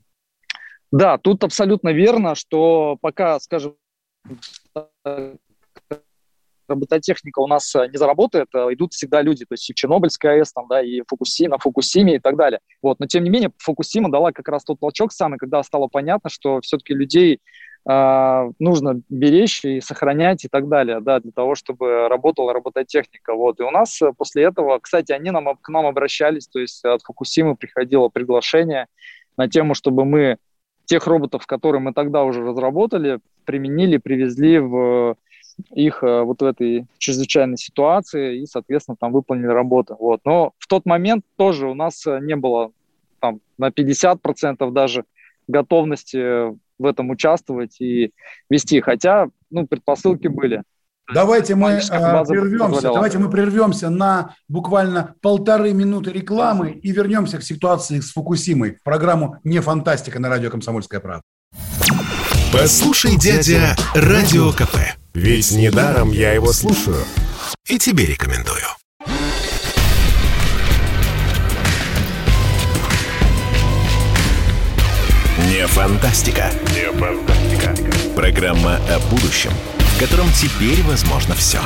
Да, 0.93 1.19
тут 1.19 1.43
абсолютно 1.45 1.91
верно, 1.91 2.35
что 2.35 2.97
пока, 3.01 3.41
скажем, 3.41 3.75
робототехника 6.69 7.41
у 7.41 7.47
нас 7.47 7.75
э, 7.75 7.89
не 7.89 7.97
заработает, 7.97 8.49
э, 8.55 8.59
идут 8.73 8.93
всегда 8.93 9.23
люди, 9.23 9.45
то 9.45 9.55
есть 9.55 9.69
и 9.71 9.75
Чернобыльская 9.75 10.39
АЭС, 10.39 10.53
там, 10.53 10.67
да, 10.69 10.83
и 10.83 11.03
Фукусима, 11.07 11.59
Фукусиме 11.59 12.17
и 12.17 12.19
так 12.19 12.37
далее. 12.37 12.61
Вот. 12.83 13.01
Но 13.01 13.07
тем 13.07 13.25
не 13.25 13.31
менее, 13.31 13.51
Фукусима 13.59 14.11
дала 14.11 14.33
как 14.33 14.49
раз 14.49 14.65
тот 14.65 14.81
толчок 14.81 15.13
самый, 15.13 15.39
когда 15.39 15.63
стало 15.63 15.89
понятно, 15.89 16.31
что 16.31 16.61
все-таки 16.61 16.95
людей 16.95 17.41
э, 17.89 18.51
нужно 18.59 19.01
беречь 19.09 19.65
и 19.65 19.81
сохранять 19.81 20.45
и 20.45 20.49
так 20.49 20.69
далее, 20.69 21.01
да, 21.01 21.21
для 21.21 21.33
того, 21.33 21.55
чтобы 21.55 22.09
работала 22.09 22.53
робототехника. 22.53 23.35
Вот. 23.35 23.61
И 23.61 23.63
у 23.63 23.71
нас 23.71 24.01
э, 24.03 24.13
после 24.17 24.45
этого, 24.45 24.79
кстати, 24.79 25.13
они 25.13 25.31
нам, 25.31 25.57
к 25.57 25.69
нам 25.69 25.87
обращались, 25.87 26.49
то 26.49 26.59
есть 26.59 26.85
от 26.85 27.03
Фукусимы 27.03 27.57
приходило 27.57 28.09
приглашение 28.09 28.87
на 29.37 29.49
тему, 29.49 29.75
чтобы 29.75 30.05
мы 30.05 30.39
тех 30.87 31.07
роботов, 31.07 31.47
которые 31.47 31.83
мы 31.83 31.93
тогда 31.93 32.25
уже 32.25 32.43
разработали, 32.43 33.19
применили, 33.45 33.99
привезли 33.99 34.59
в 34.59 35.17
их 35.75 36.03
э, 36.03 36.23
вот 36.23 36.43
в 36.43 36.45
этой 36.45 36.87
чрезвычайной 36.99 37.57
ситуации 37.57 38.41
и, 38.41 38.47
соответственно, 38.47 38.97
там 38.99 39.13
выполнили 39.13 39.47
работу. 39.47 39.97
Вот. 39.99 40.21
Но 40.25 40.53
в 40.59 40.67
тот 40.67 40.87
момент 40.87 41.25
тоже 41.37 41.67
у 41.67 41.75
нас 41.75 42.07
э, 42.07 42.19
не 42.21 42.37
было 42.37 42.73
там 43.21 43.41
на 43.59 43.69
50% 43.69 44.71
даже 44.71 45.05
готовности 45.49 46.55
в 46.79 46.85
этом 46.85 47.11
участвовать 47.11 47.81
и 47.81 48.13
вести, 48.51 48.81
хотя, 48.81 49.29
ну, 49.51 49.67
предпосылки 49.67 50.27
были. 50.27 50.63
Давайте 51.13 51.55
мы 51.55 51.71
э, 51.71 51.81
прервемся. 51.81 52.83
Давайте 52.83 53.19
мы 53.19 53.31
прервемся 53.31 53.91
на 53.91 54.35
буквально 54.49 55.15
полторы 55.23 55.73
минуты 55.73 56.11
рекламы 56.11 56.73
и 56.73 56.91
вернемся 56.91 57.39
к 57.39 57.43
ситуации 57.43 58.01
с 58.01 58.13
Фукусимой 58.13 58.79
программу 58.83 59.39
«Не 59.45 59.61
фантастика» 59.61 60.19
на 60.19 60.29
радио 60.29 60.51
«Комсомольская 60.51 61.01
правда». 61.01 61.23
Послушай, 62.53 63.17
дядя, 63.17 63.77
Радио 63.95 64.51
КП. 64.51 64.77
Ведь 65.17 65.51
недаром 65.53 66.13
я 66.13 66.35
его 66.35 66.53
слушаю. 66.53 67.03
И 67.65 67.79
тебе 67.79 68.05
рекомендую. 68.05 68.67
Не 75.49 75.67
фантастика. 75.69 76.51
Не 76.75 76.93
фантастика. 76.93 77.75
Программа 78.15 78.77
о 78.91 78.99
будущем, 79.09 79.53
в 79.79 79.99
котором 79.99 80.27
теперь 80.33 80.83
возможно 80.83 81.35
все. 81.35 81.61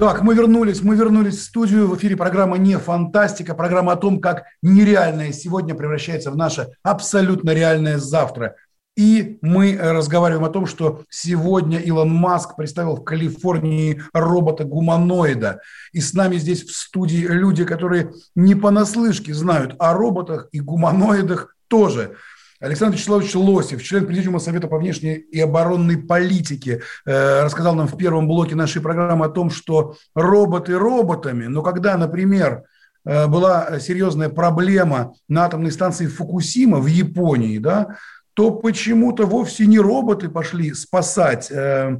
Так, 0.00 0.22
мы 0.22 0.34
вернулись, 0.34 0.80
мы 0.80 0.96
вернулись 0.96 1.36
в 1.36 1.42
студию. 1.42 1.86
В 1.86 1.94
эфире 1.94 2.16
программа 2.16 2.56
«Не 2.56 2.78
фантастика», 2.78 3.54
программа 3.54 3.92
о 3.92 3.96
том, 3.96 4.18
как 4.18 4.44
нереальное 4.62 5.30
сегодня 5.30 5.74
превращается 5.74 6.30
в 6.30 6.38
наше 6.38 6.68
абсолютно 6.82 7.50
реальное 7.50 7.98
завтра. 7.98 8.56
И 8.96 9.36
мы 9.42 9.76
разговариваем 9.78 10.46
о 10.46 10.48
том, 10.48 10.64
что 10.64 11.02
сегодня 11.10 11.78
Илон 11.80 12.08
Маск 12.08 12.56
представил 12.56 12.96
в 12.96 13.04
Калифорнии 13.04 14.02
робота-гуманоида. 14.14 15.60
И 15.92 16.00
с 16.00 16.14
нами 16.14 16.36
здесь 16.36 16.64
в 16.64 16.74
студии 16.74 17.26
люди, 17.26 17.66
которые 17.66 18.14
не 18.34 18.54
понаслышке 18.54 19.34
знают 19.34 19.76
о 19.78 19.92
роботах 19.92 20.48
и 20.52 20.60
гуманоидах 20.60 21.54
тоже. 21.68 22.16
Александр 22.60 22.96
Вячеславович 22.96 23.34
Лосев, 23.36 23.82
член 23.82 24.06
Президиума 24.06 24.38
Совета 24.38 24.68
по 24.68 24.76
внешней 24.76 25.14
и 25.14 25.40
оборонной 25.40 25.96
политике, 25.96 26.82
э, 27.06 27.42
рассказал 27.42 27.74
нам 27.74 27.88
в 27.88 27.96
первом 27.96 28.28
блоке 28.28 28.54
нашей 28.54 28.82
программы 28.82 29.24
о 29.24 29.30
том, 29.30 29.48
что 29.48 29.96
роботы 30.14 30.76
роботами, 30.76 31.46
но 31.46 31.62
когда, 31.62 31.96
например, 31.96 32.64
э, 33.06 33.26
была 33.28 33.80
серьезная 33.80 34.28
проблема 34.28 35.14
на 35.26 35.46
атомной 35.46 35.72
станции 35.72 36.06
Фукусима 36.06 36.80
в 36.80 36.86
Японии, 36.86 37.56
да, 37.56 37.96
то 38.40 38.52
почему-то 38.52 39.26
вовсе 39.26 39.66
не 39.66 39.78
роботы 39.78 40.30
пошли 40.30 40.72
спасать 40.72 41.50
э, 41.50 41.98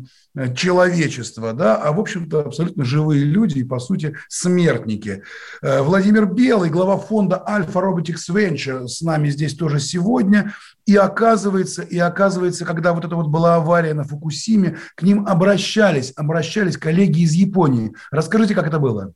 человечество, 0.56 1.52
да, 1.52 1.76
а, 1.76 1.92
в 1.92 2.00
общем-то, 2.00 2.40
абсолютно 2.46 2.82
живые 2.82 3.24
люди 3.24 3.58
и, 3.58 3.62
по 3.62 3.78
сути, 3.78 4.16
смертники. 4.26 5.22
Э, 5.60 5.82
Владимир 5.82 6.24
Белый, 6.24 6.70
глава 6.70 6.96
фонда 6.96 7.44
Alpha 7.46 7.74
Robotics 7.74 8.30
Venture, 8.30 8.88
с 8.88 9.02
нами 9.02 9.28
здесь 9.28 9.54
тоже 9.54 9.80
сегодня. 9.80 10.54
И 10.86 10.96
оказывается, 10.96 11.82
и 11.82 11.98
оказывается, 11.98 12.64
когда 12.64 12.94
вот 12.94 13.04
это 13.04 13.16
вот 13.16 13.26
была 13.26 13.56
авария 13.56 13.92
на 13.92 14.04
Фукусиме, 14.04 14.78
к 14.94 15.02
ним 15.02 15.26
обращались, 15.26 16.14
обращались 16.16 16.78
коллеги 16.78 17.20
из 17.20 17.34
Японии. 17.34 17.92
Расскажите, 18.10 18.54
как 18.54 18.66
это 18.66 18.78
было? 18.78 19.12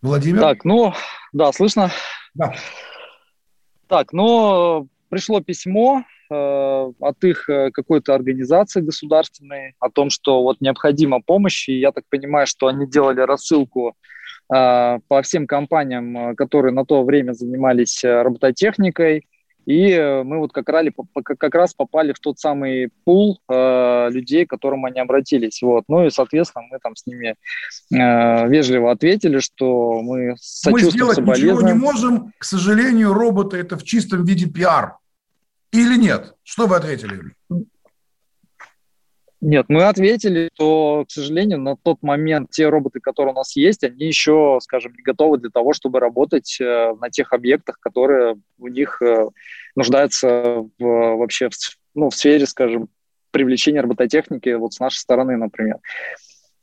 Владимир? 0.00 0.40
Так, 0.40 0.64
ну, 0.64 0.94
да, 1.34 1.52
слышно? 1.52 1.90
Да. 2.32 2.54
Так, 3.88 4.14
ну, 4.14 4.88
пришло 5.08 5.40
письмо 5.40 6.04
э, 6.30 6.34
от 6.34 7.24
их 7.24 7.48
э, 7.48 7.70
какой-то 7.70 8.14
организации 8.14 8.80
государственной 8.80 9.74
о 9.80 9.90
том, 9.90 10.10
что 10.10 10.42
вот 10.42 10.60
необходима 10.60 11.20
помощь, 11.20 11.68
и 11.68 11.78
я 11.78 11.92
так 11.92 12.04
понимаю, 12.08 12.46
что 12.46 12.66
они 12.66 12.86
делали 12.86 13.20
рассылку 13.20 13.94
э, 14.52 14.98
по 15.08 15.22
всем 15.22 15.46
компаниям, 15.46 16.36
которые 16.36 16.72
на 16.72 16.84
то 16.84 17.02
время 17.04 17.32
занимались 17.32 18.04
робототехникой, 18.04 19.26
и 19.68 19.90
э, 19.90 20.22
мы 20.22 20.38
вот 20.38 20.50
как, 20.54 20.66
рали, 20.70 20.90
как 21.22 21.54
раз 21.54 21.74
попали 21.74 22.14
в 22.14 22.20
тот 22.20 22.38
самый 22.38 22.88
пул 23.04 23.38
э, 23.50 24.08
людей, 24.10 24.46
к 24.46 24.50
которым 24.50 24.86
они 24.86 24.98
обратились. 24.98 25.60
Вот. 25.60 25.84
Ну 25.88 26.06
и, 26.06 26.10
соответственно, 26.10 26.64
мы 26.70 26.78
там 26.82 26.96
с 26.96 27.06
ними 27.06 27.34
э, 27.92 28.48
вежливо 28.48 28.90
ответили, 28.90 29.40
что 29.40 30.00
мы 30.00 30.36
сочувствуем, 30.40 30.86
Мы 30.86 30.90
сделать 30.90 31.18
ничего 31.18 31.60
не 31.60 31.74
можем. 31.74 32.32
К 32.38 32.44
сожалению, 32.44 33.12
роботы– 33.12 33.56
это 33.58 33.76
в 33.76 33.82
чистом 33.82 34.24
виде 34.24 34.46
пиар. 34.46 34.96
Или 35.70 35.98
нет? 35.98 36.34
Что 36.44 36.66
вы 36.66 36.76
ответили? 36.76 37.20
Нет, 39.40 39.66
мы 39.68 39.84
ответили, 39.84 40.50
что, 40.54 41.04
к 41.06 41.12
сожалению, 41.12 41.60
на 41.60 41.76
тот 41.76 42.02
момент 42.02 42.50
те 42.50 42.68
роботы, 42.68 42.98
которые 42.98 43.32
у 43.32 43.36
нас 43.36 43.54
есть, 43.54 43.84
они 43.84 44.06
еще, 44.06 44.58
скажем, 44.60 44.92
не 44.96 45.02
готовы 45.02 45.38
для 45.38 45.50
того, 45.50 45.72
чтобы 45.72 46.00
работать 46.00 46.58
э, 46.60 46.94
на 47.00 47.08
тех 47.08 47.32
объектах, 47.32 47.78
которые 47.78 48.36
у 48.58 48.66
них 48.66 49.00
э, 49.00 49.28
нуждаются 49.76 50.28
в, 50.78 50.84
вообще 51.16 51.50
в, 51.50 51.54
ну, 51.94 52.10
в 52.10 52.16
сфере, 52.16 52.46
скажем, 52.46 52.88
привлечения 53.30 53.80
робототехники 53.80 54.48
вот 54.54 54.74
с 54.74 54.80
нашей 54.80 54.96
стороны, 54.96 55.36
например. 55.36 55.76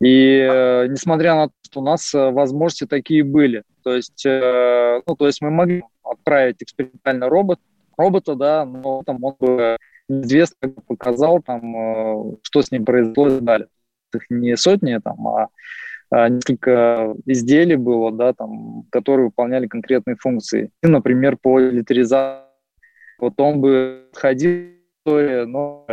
И 0.01 0.39
э, 0.39 0.87
несмотря 0.87 1.35
на 1.35 1.47
то, 1.47 1.53
что 1.61 1.79
у 1.79 1.83
нас 1.83 2.13
э, 2.13 2.29
возможности 2.31 2.85
такие 2.85 3.23
были, 3.23 3.63
то 3.83 3.95
есть, 3.95 4.25
э, 4.25 5.01
ну, 5.07 5.15
то 5.15 5.27
есть 5.27 5.39
мы 5.39 5.49
могли 5.49 5.83
отправить 6.03 6.61
экспериментальный 6.61 7.29
робот, 7.29 7.59
робота, 7.97 8.35
да, 8.35 8.65
но 8.65 9.03
там 9.05 9.23
он 9.23 9.35
бы 9.39 9.77
неизвестно 10.07 10.69
показал, 10.87 11.41
там, 11.41 11.75
э, 11.75 12.35
что 12.41 12.61
с 12.61 12.71
ним 12.71 12.85
произошло 12.85 13.39
далее. 13.39 13.67
Их 14.13 14.23
не 14.29 14.55
сотни, 14.55 14.99
там, 15.03 15.27
а, 15.27 15.49
а 16.09 16.29
несколько 16.29 17.15
изделий 17.25 17.75
было, 17.75 18.11
да, 18.11 18.33
там, 18.33 18.85
которые 18.91 19.27
выполняли 19.27 19.67
конкретные 19.67 20.15
функции. 20.15 20.71
И, 20.83 20.87
например, 20.87 21.37
по 21.37 21.59
литеризации. 21.59 22.45
Вот 23.17 23.39
он 23.39 23.61
бы 23.61 24.09
ходил, 24.13 24.71
но 25.05 25.87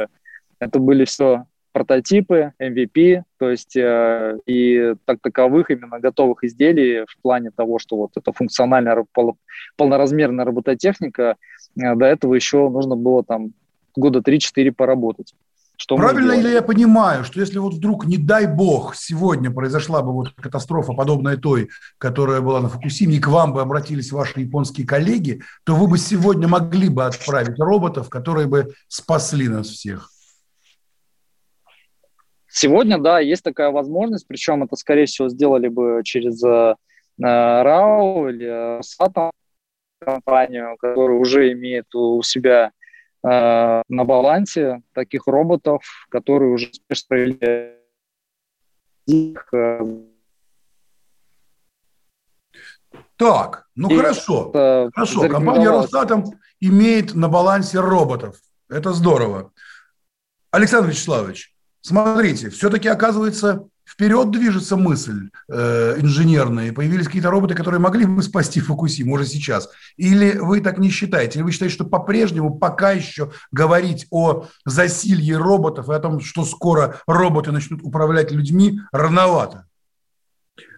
это 0.59 0.79
были 0.79 1.05
все 1.05 1.47
прототипы, 1.73 2.53
MVP, 2.61 3.23
то 3.39 3.51
есть 3.51 3.77
э, 3.77 4.39
и 4.47 4.95
так 5.07 5.19
таковых 5.23 5.71
именно 5.71 5.99
готовых 5.99 6.45
изделий 6.45 7.05
в 7.09 7.21
плане 7.23 7.51
того, 7.51 7.79
что 7.79 7.97
вот 7.97 8.11
это 8.17 8.33
функциональная 8.33 9.05
пол, 9.13 9.39
полноразмерная 9.77 10.45
робототехника, 10.45 11.37
э, 11.81 11.95
до 11.95 12.05
этого 12.05 12.35
еще 12.35 12.69
нужно 12.69 12.95
было 12.95 13.25
там 13.25 13.55
года 13.97 14.21
3-4 14.21 14.73
поработать. 14.73 15.35
Что 15.77 15.97
Правильно 15.97 16.33
ли 16.33 16.53
я 16.53 16.63
понимаю, 16.63 17.25
что 17.25 17.41
если 17.41 17.59
вот 17.59 17.75
вдруг, 17.75 18.07
не 18.07 18.17
дай 18.17 18.47
бог, 18.47 18.95
сегодня 18.95 19.51
произошла 19.51 20.01
бы 20.03 20.13
вот 20.13 20.33
катастрофа, 20.35 20.93
подобная 20.93 21.37
той, 21.37 21.71
которая 21.99 22.41
была 22.41 22.61
на 22.61 22.69
Фукусиме, 22.69 23.17
и 23.17 23.21
к 23.21 23.27
вам 23.27 23.53
бы 23.53 23.63
обратились 23.63 24.13
ваши 24.13 24.41
японские 24.41 24.87
коллеги, 24.87 25.43
то 25.65 25.75
вы 25.75 25.89
бы 25.89 25.99
сегодня 25.99 26.47
могли 26.47 26.89
бы 26.89 27.05
отправить 27.05 27.59
роботов, 27.59 28.11
которые 28.11 28.47
бы 28.47 28.75
спасли 28.87 29.49
нас 29.49 29.67
всех? 29.69 30.11
Сегодня, 32.49 32.99
да, 32.99 33.19
есть 33.19 33.43
такая 33.43 33.71
возможность, 33.71 34.29
причем 34.29 34.63
это, 34.63 34.77
скорее 34.77 35.07
всего, 35.07 35.31
сделали 35.31 35.69
бы 35.69 36.03
через 36.05 36.45
э, 36.45 36.75
РАО 37.19 38.29
или 38.29 38.81
Сатом 38.83 39.33
компанию, 39.99 40.77
которая 40.79 41.19
уже 41.19 41.51
имеет 41.53 41.93
у 41.95 42.23
себя 42.23 42.71
на 43.23 43.83
балансе 43.89 44.83
таких 44.93 45.27
роботов, 45.27 45.83
которые 46.11 46.53
уже 46.53 46.71
успешно 46.71 47.17
их 49.07 49.53
так, 53.17 53.69
ну 53.77 53.89
и 53.91 53.97
хорошо. 53.97 54.51
Хорошо, 54.95 55.29
компания 55.29 55.69
Росатом 55.69 56.25
имеет 56.61 57.15
на 57.15 57.29
балансе 57.29 57.79
роботов. 57.79 58.41
Это 58.69 58.93
здорово. 58.93 59.53
Александр 60.51 60.91
Вячеславович, 60.91 61.55
смотрите, 61.81 62.51
все-таки 62.51 62.89
оказывается 62.89 63.69
вперед 63.87 64.31
движется 64.31 64.77
мысль 64.77 65.31
э, 65.49 65.97
инженерная, 65.99 66.73
появились 66.73 67.07
какие-то 67.07 67.31
роботы, 67.31 67.55
которые 67.55 67.81
могли 67.81 68.05
бы 68.05 68.23
спасти 68.23 68.61
Фукусиму 68.61 69.15
уже 69.15 69.27
сейчас. 69.27 69.71
Или 69.97 70.39
вы 70.39 70.61
так 70.61 70.79
не 70.79 70.91
считаете? 70.91 71.39
Или 71.39 71.45
вы 71.45 71.53
считаете, 71.53 71.75
что 71.75 71.85
по-прежнему 71.85 72.59
пока 72.59 72.93
еще 72.93 73.33
говорить 73.51 74.07
о 74.11 74.47
засилье 74.65 75.37
роботов 75.37 75.89
и 75.89 75.95
о 75.95 75.99
том, 75.99 76.21
что 76.21 76.45
скоро 76.45 77.01
роботы 77.07 77.53
начнут 77.53 77.81
управлять 77.83 78.33
людьми, 78.33 78.81
рановато? 78.93 79.67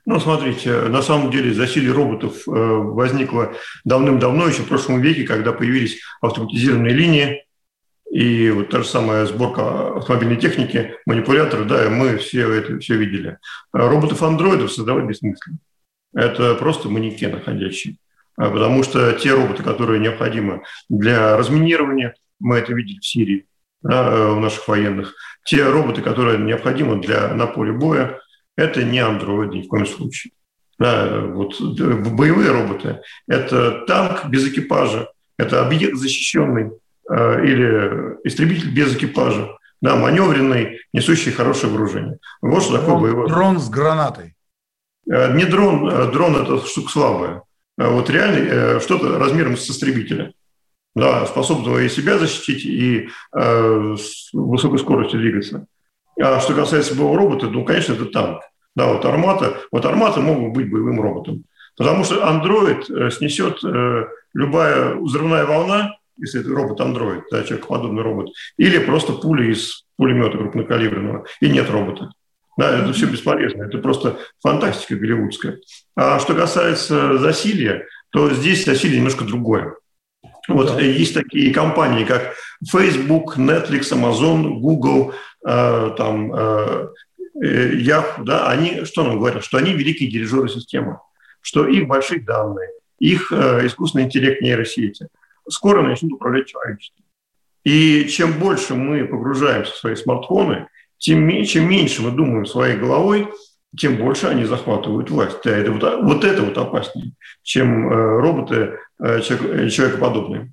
Ну, 0.06 0.20
смотрите, 0.20 0.82
на 0.82 1.00
самом 1.00 1.30
деле 1.30 1.54
засилие 1.54 1.92
роботов 1.92 2.46
э, 2.46 2.50
возникло 2.50 3.54
давным-давно, 3.84 4.49
еще 4.49 4.62
в 4.62 4.68
прошлом 4.68 5.00
веке, 5.00 5.25
когда 5.25 5.52
появились 5.52 5.99
автоматизированные 6.20 6.92
линии, 6.92 7.43
и 8.14 8.49
вот 8.50 8.68
та 8.68 8.80
же 8.80 8.88
самая 8.88 9.26
сборка 9.26 9.97
автомобильной 9.97 10.37
техники, 10.37 10.94
манипуляторы, 11.04 11.64
да, 11.64 11.90
мы 11.90 12.16
все 12.18 12.49
это 12.49 12.78
все 12.78 12.94
видели. 12.94 13.38
Роботов-андроидов 13.73 14.71
создавать 14.71 15.06
бессмысленно. 15.06 15.59
Это 16.14 16.54
просто 16.54 16.88
манекены 16.88 17.40
ходячие. 17.40 17.97
А 18.37 18.50
потому 18.50 18.85
что 18.85 19.14
те 19.14 19.35
роботы, 19.35 19.64
которые 19.64 19.99
необходимы 19.99 20.62
для 20.88 21.37
разминирования, 21.37 22.14
мы 22.38 22.59
это 22.59 22.73
видели 22.73 23.00
в 23.00 23.04
Сирии, 23.04 23.47
да, 23.83 24.30
у 24.30 24.38
наших 24.38 24.68
военных, 24.68 25.12
те 25.44 25.64
роботы, 25.68 26.00
которые 26.00 26.38
необходимы 26.38 27.00
для, 27.00 27.35
на 27.35 27.49
поле 27.49 27.73
боя, 27.73 28.21
это 28.56 28.85
не 28.85 29.00
андроиды 29.00 29.56
ни 29.56 29.62
в 29.62 29.68
коем 29.68 29.87
случае. 29.87 30.35
Да, 30.78 31.21
вот 31.21 31.61
боевые 31.61 32.52
роботы– 32.52 33.00
это 33.26 33.85
танк 33.88 34.26
без 34.26 34.47
экипажа, 34.47 35.11
это 35.37 35.66
объект 35.66 35.97
защищенный 35.97 36.71
или 37.11 38.16
истребитель 38.25 38.73
без 38.75 38.94
экипажа, 38.96 39.56
да, 39.80 39.96
маневренный, 39.96 40.80
несущий 40.92 41.32
хорошее 41.32 41.70
вооружение. 41.70 42.18
Вот 42.40 42.62
что 42.62 42.78
такое 42.78 42.96
боевой 42.96 43.28
Дрон 43.28 43.58
с 43.58 43.68
гранатой. 43.68 44.34
Э, 45.11 45.34
не 45.37 45.44
дрон, 45.44 45.88
э, 45.88 46.11
дрон– 46.11 46.37
это 46.42 46.64
штука 46.66 46.90
слабая. 46.90 47.42
Вот 47.76 48.08
реально 48.08 48.80
что-то 48.80 49.18
размером 49.18 49.56
с 49.56 49.68
истребителя. 49.68 50.32
Да, 50.94 51.26
способного 51.26 51.80
и 51.80 51.88
себя 51.88 52.18
защитить, 52.18 52.64
и 52.64 53.08
э, 53.37 53.96
с 53.99 54.32
высокой 54.32 54.78
скоростью 54.78 55.18
двигаться. 55.18 55.66
А 56.23 56.38
что 56.38 56.54
касается 56.54 56.94
боевого 56.94 57.18
робота, 57.18 57.46
ну, 57.49 57.64
конечно, 57.64 57.94
это 57.94 58.06
танк. 58.06 58.42
Да, 58.76 58.92
вот 58.92 59.04
армата, 59.04 59.58
вот 59.73 59.84
армата 59.84 60.20
могут 60.20 60.54
быть 60.54 60.70
боевым 60.70 61.00
роботом. 61.00 61.44
Потому 61.76 62.04
что 62.04 62.25
андроид 62.26 62.88
э, 62.88 63.11
снесет 63.11 63.58
э, 63.64 64.04
любая 64.34 64.94
взрывная 64.94 65.44
волна, 65.46 65.96
если 66.16 66.40
это 66.40 66.50
робот-андроид, 66.50 67.25
да, 67.30 67.42
человекоподобный 67.42 68.02
робот, 68.02 68.28
или 68.56 68.78
просто 68.78 69.12
пуля 69.12 69.50
из 69.50 69.85
пулемета 69.97 70.38
крупнокалиберного, 70.38 71.26
и 71.40 71.49
нет 71.49 71.71
робота. 71.71 72.11
Да, 72.56 72.78
это 72.78 72.92
все 72.92 73.06
бесполезно, 73.06 73.64
это 73.64 73.78
просто 73.78 74.18
фантастика 74.40 74.94
голливудская. 74.97 75.59
А 75.97 76.21
что 76.21 76.35
касается 76.35 77.18
засилия, 77.18 77.87
то 78.11 78.30
здесь 78.30 78.64
засилие 78.64 78.99
немножко 78.99 79.25
другое. 79.25 79.75
Вот 80.47 80.68
да. 80.68 80.80
есть 80.80 81.14
такие 81.14 81.52
компании, 81.52 82.04
как 82.04 82.35
Facebook, 82.64 83.38
Netflix, 83.38 83.92
Amazon, 83.92 84.61
Google, 84.61 85.14
э, 85.44 85.90
там, 85.97 86.33
э, 86.33 86.88
Yahoo, 87.42 88.25
да, 88.25 88.49
они 88.49 88.85
что 88.85 89.02
нам 89.02 89.18
говорят? 89.18 89.42
Что 89.42 89.59
они 89.59 89.73
великие 89.73 90.09
дирижеры 90.09 90.48
системы, 90.48 90.98
что 91.40 91.66
их 91.66 91.88
большие 91.88 92.20
данные, 92.20 92.68
их 93.00 93.33
э, 93.33 93.66
искусственный 93.66 94.05
интеллект 94.05 94.40
нейросети 94.40 95.09
скоро 95.48 95.83
начнут 95.83 96.12
управлять 96.12 96.46
человечеством. 96.46 97.04
И 97.64 98.07
чем 98.09 98.38
больше 98.38 98.74
мы 98.74 99.04
погружаемся 99.04 99.72
в 99.72 99.76
свои 99.76 99.96
смартфоны, 99.96 100.68
тем, 100.98 101.28
чем 101.44 101.68
меньше 101.68 102.02
мы 102.02 102.11
думаем 102.11 102.46
своей 102.46 102.76
головой, 102.76 103.28
тем 103.76 103.96
больше 103.96 104.26
они 104.26 104.44
захватывают 104.44 105.11
власть. 105.11 105.44
Это 105.44 105.72
вот, 105.72 105.83
вот 106.02 106.24
это 106.24 106.42
вот 106.42 106.57
опаснее, 106.57 107.12
чем 107.42 107.88
э, 107.90 108.20
роботы 108.20 108.78
э, 109.00 109.20
человек, 109.20 109.72
человекоподобные. 109.72 110.52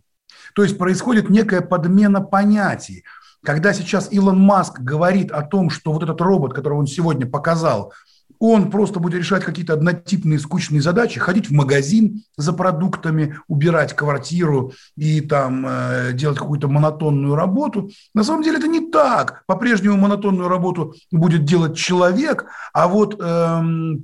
То 0.55 0.63
есть 0.63 0.77
происходит 0.77 1.29
некая 1.29 1.61
подмена 1.61 2.21
понятий. 2.21 3.03
Когда 3.43 3.73
сейчас 3.73 4.11
Илон 4.11 4.39
Маск 4.39 4.79
говорит 4.79 5.31
о 5.31 5.41
том, 5.43 5.69
что 5.69 5.93
вот 5.93 6.03
этот 6.03 6.19
робот, 6.21 6.53
которого 6.53 6.79
он 6.79 6.87
сегодня 6.87 7.25
показал, 7.25 7.93
он 8.39 8.71
просто 8.71 8.99
будет 8.99 9.19
решать 9.19 9.43
какие-то 9.43 9.73
однотипные 9.73 10.39
скучные 10.39 10.81
задачи, 10.81 11.19
ходить 11.19 11.49
в 11.49 11.53
магазин 11.53 12.23
за 12.37 12.53
продуктами, 12.53 13.37
убирать 13.47 13.95
квартиру 13.95 14.73
и 14.95 15.21
там 15.21 15.65
э, 15.67 16.13
делать 16.13 16.37
какую-то 16.37 16.67
монотонную 16.67 17.35
работу. 17.35 17.89
На 18.13 18.23
самом 18.23 18.43
деле 18.43 18.57
это 18.57 18.67
не 18.67 18.91
так. 18.91 19.43
По-прежнему 19.45 19.97
монотонную 19.97 20.49
работу 20.49 20.95
будет 21.11 21.45
делать 21.45 21.77
человек, 21.77 22.45
а 22.73 22.87
вот 22.87 23.15
э, 23.15 23.17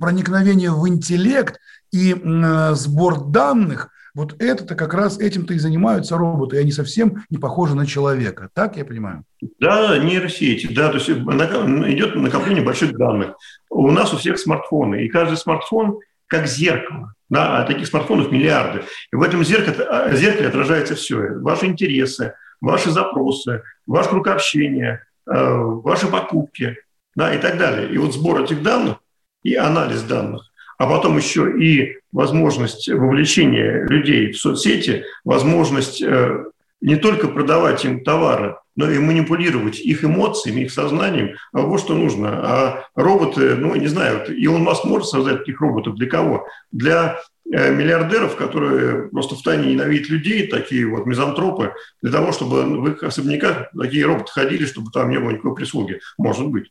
проникновение 0.00 0.70
в 0.70 0.88
интеллект 0.88 1.58
и 1.92 2.14
э, 2.14 2.74
сбор 2.74 3.24
данных– 3.24 3.90
вот 4.14 4.34
это-то 4.38 4.74
как 4.74 4.94
раз 4.94 5.18
этим-то 5.18 5.54
и 5.54 5.58
занимаются 5.58 6.16
роботы, 6.16 6.56
и 6.56 6.60
они 6.60 6.72
совсем 6.72 7.24
не 7.30 7.38
похожи 7.38 7.74
на 7.74 7.86
человека. 7.86 8.50
Так 8.54 8.76
я 8.76 8.84
понимаю? 8.84 9.24
Да, 9.58 9.98
нейросети, 9.98 10.72
да, 10.72 10.88
то 10.88 10.96
есть 10.96 11.08
идет 11.08 12.14
накопление 12.16 12.64
больших 12.64 12.96
данных. 12.96 13.36
У 13.70 13.90
нас 13.90 14.12
у 14.12 14.16
всех 14.16 14.38
смартфоны, 14.38 15.04
и 15.04 15.08
каждый 15.08 15.36
смартфон 15.36 15.98
как 16.26 16.46
зеркало. 16.46 17.14
Да, 17.28 17.58
а 17.58 17.64
таких 17.64 17.86
смартфонов 17.86 18.32
миллиарды. 18.32 18.84
И 19.12 19.16
в 19.16 19.22
этом 19.22 19.44
зеркале, 19.44 19.84
а, 19.84 20.14
зеркале 20.14 20.48
отражается 20.48 20.94
все. 20.94 21.34
Ваши 21.40 21.66
интересы, 21.66 22.34
ваши 22.60 22.90
запросы, 22.90 23.62
ваш 23.86 24.08
круг 24.08 24.28
общения, 24.28 25.04
э, 25.26 25.32
ваши 25.34 26.06
покупки 26.06 26.76
да, 27.14 27.34
и 27.34 27.38
так 27.38 27.58
далее. 27.58 27.92
И 27.92 27.98
вот 27.98 28.14
сбор 28.14 28.42
этих 28.42 28.62
данных 28.62 28.98
и 29.42 29.54
анализ 29.56 30.02
данных 30.02 30.47
а 30.78 30.86
потом 30.86 31.16
еще 31.16 31.52
и 31.60 31.98
возможность 32.12 32.88
вовлечения 32.88 33.84
людей 33.88 34.32
в 34.32 34.38
соцсети, 34.38 35.04
возможность 35.24 36.00
э, 36.00 36.44
не 36.80 36.96
только 36.96 37.28
продавать 37.28 37.84
им 37.84 38.04
товары, 38.04 38.56
но 38.76 38.88
и 38.88 38.98
манипулировать 38.98 39.80
их 39.80 40.04
эмоциями, 40.04 40.62
их 40.62 40.72
сознанием, 40.72 41.34
а 41.52 41.62
вот 41.62 41.80
что 41.80 41.94
нужно. 41.94 42.28
А 42.30 42.84
роботы, 42.94 43.56
ну, 43.56 43.74
не 43.74 43.88
знаю, 43.88 44.20
вот 44.20 44.30
Илон 44.30 44.62
Маск 44.62 44.84
может 44.84 45.08
создать 45.08 45.38
таких 45.38 45.60
роботов 45.60 45.96
для 45.96 46.08
кого? 46.08 46.46
Для 46.70 47.18
э, 47.52 47.74
миллиардеров, 47.74 48.36
которые 48.36 49.08
просто 49.08 49.34
в 49.34 49.42
тайне 49.42 49.72
ненавидят 49.72 50.08
людей, 50.10 50.46
такие 50.46 50.86
вот 50.86 51.06
мизантропы, 51.06 51.72
для 52.02 52.12
того, 52.12 52.30
чтобы 52.30 52.62
в 52.62 52.88
их 52.88 53.02
особняках 53.02 53.72
такие 53.76 54.06
роботы 54.06 54.30
ходили, 54.30 54.64
чтобы 54.64 54.92
там 54.92 55.10
не 55.10 55.18
было 55.18 55.32
никакой 55.32 55.56
прислуги. 55.56 55.98
Может 56.16 56.46
быть. 56.46 56.70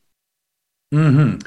Угу. 0.94 1.40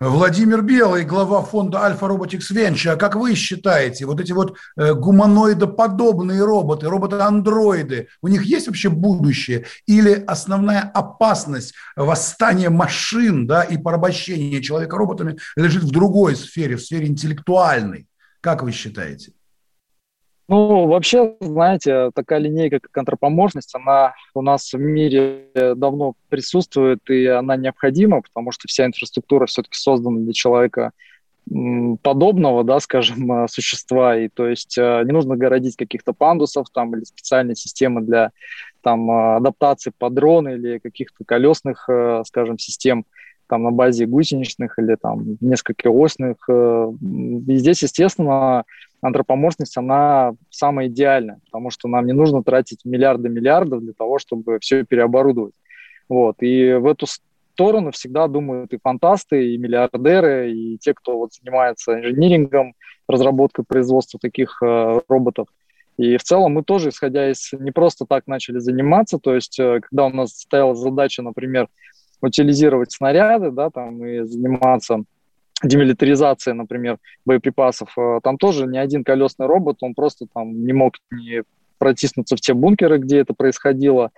Владимир 0.00 0.62
Белый, 0.62 1.04
глава 1.04 1.42
фонда 1.42 1.82
Альфа 1.82 2.06
Robotics 2.06 2.52
Venture. 2.54 2.90
А 2.90 2.96
как 2.96 3.16
вы 3.16 3.34
считаете, 3.34 4.06
вот 4.06 4.20
эти 4.20 4.30
вот 4.30 4.56
э, 4.76 4.94
гуманоидоподобные 4.94 6.44
роботы, 6.44 6.88
роботы-андроиды, 6.88 8.06
у 8.22 8.28
них 8.28 8.44
есть 8.44 8.68
вообще 8.68 8.90
будущее? 8.90 9.66
Или 9.86 10.22
основная 10.24 10.82
опасность 10.82 11.74
восстания 11.96 12.70
машин 12.70 13.48
да, 13.48 13.64
и 13.64 13.76
порабощения 13.76 14.62
человека 14.62 14.96
роботами 14.96 15.36
лежит 15.56 15.82
в 15.82 15.90
другой 15.90 16.36
сфере, 16.36 16.76
в 16.76 16.82
сфере 16.82 17.08
интеллектуальной? 17.08 18.06
Как 18.40 18.62
вы 18.62 18.70
считаете? 18.70 19.32
Ну, 20.48 20.86
вообще, 20.86 21.36
знаете, 21.40 22.10
такая 22.14 22.38
линейка, 22.38 22.80
как 22.80 22.96
антропоморфность, 22.96 23.74
она 23.74 24.14
у 24.32 24.40
нас 24.40 24.72
в 24.72 24.78
мире 24.78 25.48
давно 25.54 26.14
присутствует, 26.30 27.00
и 27.10 27.26
она 27.26 27.56
необходима, 27.56 28.22
потому 28.22 28.50
что 28.50 28.66
вся 28.66 28.86
инфраструктура 28.86 29.44
все-таки 29.44 29.76
создана 29.76 30.20
для 30.20 30.32
человека 30.32 30.92
подобного, 32.02 32.64
да, 32.64 32.80
скажем, 32.80 33.30
э, 33.32 33.48
существа, 33.48 34.16
и 34.18 34.28
то 34.28 34.46
есть 34.46 34.76
э, 34.76 35.02
не 35.04 35.12
нужно 35.12 35.36
городить 35.36 35.76
каких-то 35.76 36.12
пандусов 36.12 36.66
там 36.70 36.94
или 36.94 37.04
специальные 37.04 37.56
системы 37.56 38.02
для 38.02 38.32
там 38.82 39.10
э, 39.10 39.36
адаптации 39.36 39.92
под 39.96 40.14
дрон 40.14 40.48
или 40.48 40.78
каких-то 40.78 41.24
колесных, 41.24 41.88
скажем, 42.26 42.58
систем 42.58 43.06
там 43.48 43.62
на 43.64 43.70
базе 43.70 44.06
гусеничных 44.06 44.78
или 44.78 44.94
там 44.94 45.36
несколькоосных. 45.40 46.36
И 46.48 47.56
здесь, 47.56 47.82
естественно, 47.82 48.64
антропоморфность, 49.00 49.76
она 49.76 50.32
самая 50.50 50.88
идеальная, 50.88 51.40
потому 51.46 51.70
что 51.70 51.88
нам 51.88 52.06
не 52.06 52.12
нужно 52.12 52.42
тратить 52.42 52.84
миллиарды 52.84 53.28
миллиардов 53.28 53.82
для 53.82 53.92
того, 53.92 54.18
чтобы 54.18 54.58
все 54.60 54.84
переоборудовать. 54.84 55.54
Вот. 56.08 56.36
И 56.40 56.74
в 56.74 56.86
эту 56.86 57.06
сторону 57.06 57.90
всегда 57.90 58.28
думают 58.28 58.72
и 58.72 58.78
фантасты, 58.82 59.54
и 59.54 59.58
миллиардеры, 59.58 60.52
и 60.52 60.78
те, 60.78 60.94
кто 60.94 61.18
вот 61.18 61.34
занимается 61.34 61.98
инжинирингом, 61.98 62.74
разработкой 63.08 63.64
производства 63.66 64.20
таких 64.20 64.62
э, 64.62 65.00
роботов. 65.08 65.48
И 65.96 66.16
в 66.16 66.22
целом 66.22 66.54
мы 66.54 66.62
тоже, 66.62 66.90
исходя 66.90 67.30
из 67.30 67.50
не 67.52 67.72
просто 67.72 68.06
так 68.06 68.26
начали 68.26 68.58
заниматься, 68.58 69.18
то 69.18 69.34
есть 69.34 69.58
э, 69.58 69.80
когда 69.80 70.06
у 70.06 70.10
нас 70.10 70.30
стояла 70.30 70.74
задача, 70.74 71.22
например, 71.22 71.68
утилизировать 72.20 72.92
снаряды, 72.92 73.50
да, 73.50 73.70
там 73.70 74.04
и 74.04 74.22
заниматься 74.22 75.04
демилитаризацией, 75.62 76.56
например, 76.56 76.98
боеприпасов, 77.24 77.90
э, 77.98 78.20
там 78.22 78.38
тоже 78.38 78.66
ни 78.66 78.78
один 78.78 79.04
колесный 79.04 79.46
робот, 79.46 79.78
он 79.80 79.94
просто 79.94 80.26
там 80.32 80.64
не 80.64 80.72
мог 80.72 80.94
не 81.10 81.42
протиснуться 81.78 82.36
в 82.36 82.40
те 82.40 82.54
бункеры, 82.54 82.98
где 82.98 83.18
это 83.18 83.34
происходило, 83.34 84.10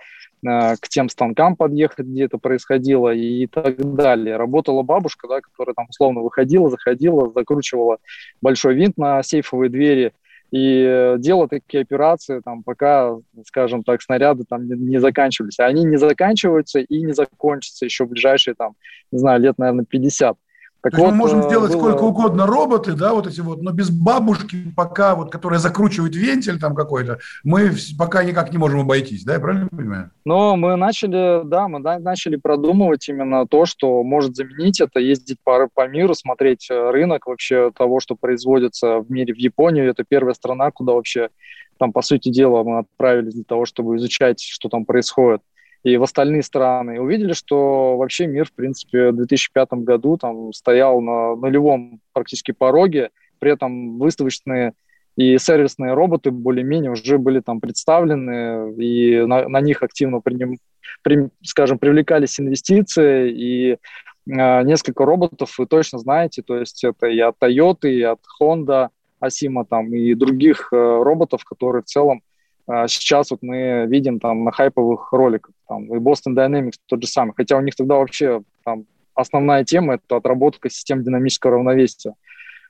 э, 0.45 0.75
к 0.75 0.87
тем 0.89 1.09
станкам 1.09 1.55
подъехать, 1.55 2.05
где 2.05 2.25
это 2.25 2.37
происходило 2.37 3.13
и 3.13 3.47
так 3.47 3.77
далее. 3.95 4.37
Работала 4.37 4.83
бабушка, 4.83 5.27
да, 5.27 5.41
которая 5.41 5.73
там 5.73 5.87
условно 5.89 6.21
выходила, 6.21 6.69
заходила, 6.69 7.31
закручивала 7.33 7.97
большой 8.41 8.75
винт 8.75 8.97
на 8.97 9.23
сейфовые 9.23 9.69
двери 9.69 10.13
и 10.51 11.15
делала 11.19 11.47
такие 11.47 11.81
операции, 11.81 12.41
там, 12.43 12.63
пока, 12.63 13.15
скажем 13.47 13.83
так, 13.83 14.01
снаряды 14.01 14.43
там 14.47 14.67
не, 14.67 14.75
не 14.75 14.99
заканчивались. 14.99 15.59
Они 15.59 15.85
не 15.85 15.97
заканчиваются 15.97 16.79
и 16.79 17.01
не 17.01 17.13
закончатся 17.13 17.85
еще 17.85 18.05
в 18.05 18.09
ближайшие, 18.09 18.53
там, 18.55 18.75
не 19.11 19.19
знаю, 19.19 19.39
лет, 19.41 19.57
наверное, 19.57 19.85
50. 19.85 20.37
Так 20.81 20.97
вот, 20.97 21.11
мы 21.11 21.15
можем 21.15 21.43
сделать 21.43 21.71
было... 21.71 21.79
сколько 21.79 22.03
угодно 22.03 22.47
роботы, 22.47 22.93
да, 22.93 23.13
вот 23.13 23.27
эти 23.27 23.39
вот, 23.39 23.61
но 23.61 23.71
без 23.71 23.91
бабушки 23.91 24.73
пока, 24.75 25.15
вот, 25.15 25.31
которая 25.31 25.59
закручивает 25.59 26.15
вентиль 26.15 26.59
там 26.59 26.73
какой-то, 26.73 27.19
мы 27.43 27.71
пока 27.97 28.23
никак 28.23 28.51
не 28.51 28.57
можем 28.57 28.79
обойтись, 28.81 29.23
да, 29.23 29.33
я 29.33 29.39
правильно 29.39 29.67
понимаю? 29.67 30.11
Но 30.25 30.55
мы 30.55 30.75
начали, 30.75 31.43
да, 31.45 31.67
мы 31.67 31.79
начали 31.79 32.35
продумывать 32.35 33.07
именно 33.09 33.45
то, 33.45 33.65
что 33.65 34.01
может 34.03 34.35
заменить 34.35 34.81
это, 34.81 34.99
ездить 34.99 35.37
по, 35.43 35.67
по 35.73 35.87
миру, 35.87 36.15
смотреть 36.15 36.67
э, 36.71 36.91
рынок 36.91 37.27
вообще 37.27 37.71
того, 37.77 37.99
что 37.99 38.15
производится 38.15 38.99
в 38.99 39.11
мире. 39.11 39.33
В 39.33 39.37
Японию 39.37 39.89
это 39.89 40.03
первая 40.07 40.33
страна, 40.33 40.71
куда 40.71 40.93
вообще 40.93 41.29
там, 41.77 41.91
по 41.91 42.01
сути 42.01 42.29
дела, 42.29 42.63
мы 42.63 42.79
отправились 42.79 43.33
для 43.33 43.43
того, 43.43 43.65
чтобы 43.65 43.97
изучать, 43.97 44.41
что 44.41 44.69
там 44.69 44.85
происходит 44.85 45.41
и 45.83 45.97
в 45.97 46.03
остальные 46.03 46.43
страны, 46.43 47.01
увидели, 47.01 47.33
что 47.33 47.97
вообще 47.97 48.27
мир, 48.27 48.45
в 48.45 48.53
принципе, 48.53 49.11
в 49.11 49.15
2005 49.15 49.73
году 49.73 50.17
там 50.17 50.53
стоял 50.53 51.01
на 51.01 51.35
нулевом 51.35 52.01
практически 52.13 52.51
пороге, 52.51 53.09
при 53.39 53.51
этом 53.51 53.97
выставочные 53.97 54.73
и 55.17 55.37
сервисные 55.37 55.93
роботы 55.93 56.31
более-менее 56.31 56.91
уже 56.91 57.17
были 57.17 57.39
там 57.41 57.59
представлены, 57.59 58.73
и 58.81 59.21
на, 59.25 59.47
на 59.49 59.59
них 59.59 59.83
активно, 59.83 60.21
приним, 60.21 60.57
при, 61.01 61.29
скажем, 61.43 61.79
привлекались 61.79 62.39
инвестиции, 62.39 63.31
и 63.31 63.71
э, 63.71 63.77
несколько 64.25 65.03
роботов 65.03 65.55
вы 65.57 65.65
точно 65.65 65.99
знаете, 65.99 66.43
то 66.43 66.57
есть 66.57 66.83
это 66.83 67.07
и 67.07 67.19
от 67.19 67.35
Toyota, 67.41 67.89
и 67.89 68.01
от 68.03 68.19
Honda, 68.39 68.89
Asima 69.19 69.65
там, 69.69 69.93
и 69.93 70.13
других 70.13 70.69
э, 70.71 70.75
роботов, 70.75 71.43
которые 71.43 71.83
в 71.83 71.85
целом 71.85 72.21
сейчас 72.67 73.31
вот 73.31 73.41
мы 73.41 73.85
видим 73.87 74.19
там 74.19 74.43
на 74.43 74.51
хайповых 74.51 75.11
роликах, 75.11 75.53
там, 75.67 75.85
и 75.85 75.99
Boston 75.99 76.35
Dynamics 76.35 76.75
тот 76.85 77.01
же 77.01 77.07
самый, 77.07 77.33
хотя 77.35 77.57
у 77.57 77.61
них 77.61 77.75
тогда 77.75 77.95
вообще 77.95 78.41
там 78.63 78.85
основная 79.13 79.63
тема– 79.63 79.93
это 80.05 80.17
отработка 80.17 80.69
систем 80.69 81.03
динамического 81.03 81.53
равновесия 81.53 82.13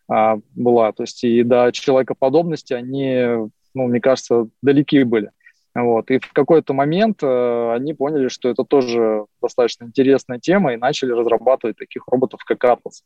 а, 0.07 0.37
была, 0.55 0.91
то 0.91 1.03
есть 1.03 1.23
и 1.23 1.43
до 1.43 1.71
человекоподобности 1.71 2.73
они, 2.73 3.49
ну, 3.73 3.87
мне 3.87 4.01
кажется, 4.01 4.47
далеки 4.61 5.03
были. 5.03 5.31
Вот. 5.73 6.11
И 6.11 6.19
в 6.19 6.33
какой-то 6.33 6.73
момент 6.73 7.23
э, 7.23 7.73
они 7.73 7.93
поняли, 7.93 8.27
что 8.27 8.49
это 8.49 8.65
тоже 8.65 9.25
достаточно 9.41 9.85
интересная 9.85 10.37
тема 10.37 10.73
и 10.73 10.77
начали 10.77 11.13
разрабатывать 11.13 11.77
таких 11.77 12.05
роботов, 12.07 12.41
как 12.45 12.61
Atlas. 12.65 13.03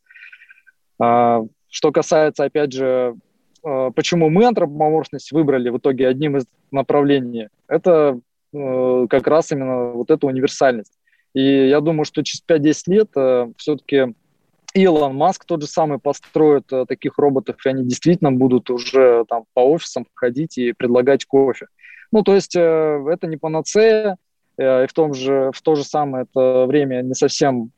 А, 1.00 1.42
что 1.68 1.92
касается, 1.92 2.42
опять 2.42 2.72
же, 2.72 3.14
почему 3.94 4.30
мы 4.30 4.46
антропоморфность 4.46 5.32
выбрали 5.32 5.70
в 5.70 5.78
итоге 5.78 6.06
одним 6.06 6.36
из 6.36 6.46
направлений, 6.70 7.48
это 7.66 8.20
э, 8.52 9.06
как 9.10 9.26
раз 9.26 9.50
именно 9.50 9.90
вот 9.90 10.10
эта 10.10 10.26
универсальность. 10.26 10.92
И 11.34 11.68
я 11.68 11.80
думаю, 11.80 12.04
что 12.04 12.22
через 12.22 12.44
5-10 12.46 12.82
лет 12.86 13.08
э, 13.16 13.48
все-таки 13.56 14.14
Илон 14.74 15.16
Маск 15.16 15.44
тот 15.46 15.62
же 15.62 15.66
самый 15.66 15.98
построит 15.98 16.66
таких 16.86 17.18
роботов, 17.18 17.56
и 17.64 17.68
они 17.68 17.84
действительно 17.84 18.30
будут 18.30 18.70
уже 18.70 19.24
там 19.28 19.44
по 19.52 19.60
офисам 19.60 20.06
ходить 20.14 20.58
и 20.58 20.72
предлагать 20.72 21.24
кофе. 21.24 21.66
Ну, 22.12 22.22
то 22.22 22.34
есть 22.34 22.54
это 22.54 23.18
не 23.22 23.36
панацея, 23.36 24.16
и 24.58 24.62
в, 24.62 24.92
том 24.92 25.14
же, 25.14 25.50
в 25.54 25.62
то 25.62 25.76
же 25.76 25.82
самое 25.82 26.26
это 26.30 26.66
время 26.66 27.02
не 27.02 27.14
совсем 27.14 27.70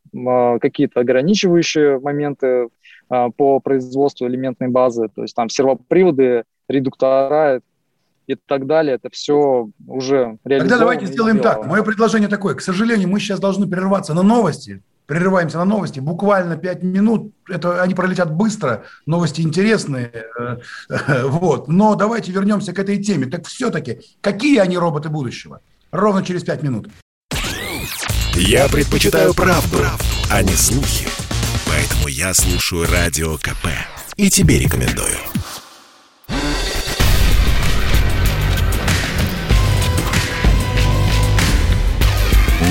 какие-то 0.61 1.01
ограничивающие 1.01 2.01
моменты 2.01 2.47
а, 2.47 2.69
по 3.09 3.61
производству 3.61 4.27
элементной 4.27 4.69
базы, 4.69 5.09
то 5.15 5.23
есть 5.23 5.35
там 5.35 5.49
сервоприводы, 5.49 6.45
редуктора 6.69 7.61
и 8.27 8.35
так 8.35 8.67
далее, 8.67 8.97
это 8.97 9.09
все 9.11 9.71
уже 9.87 10.39
реализовано. 10.45 10.61
Тогда 10.61 10.79
давайте 10.79 11.07
сделаем 11.07 11.41
так. 11.41 11.67
Мое 11.67 11.83
предложение 11.83 12.29
такое. 12.29 12.55
К 12.55 12.61
сожалению, 12.61 13.09
мы 13.09 13.21
сейчас 13.21 13.41
должны 13.41 13.67
прерваться 13.67 14.13
на 14.15 14.23
новости. 14.23 14.83
Прерываемся 15.07 15.57
на 15.57 15.65
новости. 15.65 16.01
Буквально 16.01 16.59
5 16.59 16.83
минут. 16.83 17.33
Это, 17.49 17.83
они 17.83 17.95
пролетят 17.95 18.31
быстро. 18.31 18.85
Новости 19.07 19.41
интересные. 19.41 20.13
Э, 20.39 20.59
вот. 21.25 21.69
Но 21.69 21.95
давайте 21.95 22.31
вернемся 22.31 22.75
к 22.75 22.79
этой 22.79 23.03
теме. 23.03 23.25
Так 23.25 23.47
все-таки, 23.47 24.01
какие 24.21 24.59
они 24.59 24.77
роботы 24.77 25.09
будущего? 25.09 25.63
Ровно 25.91 26.23
через 26.23 26.45
5 26.45 26.63
минут. 26.63 26.91
Я 28.35 28.69
предпочитаю 28.69 29.33
правду, 29.33 29.79
а 30.31 30.43
не 30.43 30.53
слухи. 30.53 31.09
Поэтому 31.67 32.09
я 32.09 32.35
слушаю 32.35 32.87
Радио 32.91 33.37
КП. 33.39 33.69
И 34.17 34.31
тебе 34.31 34.59
рекомендую. 34.59 35.17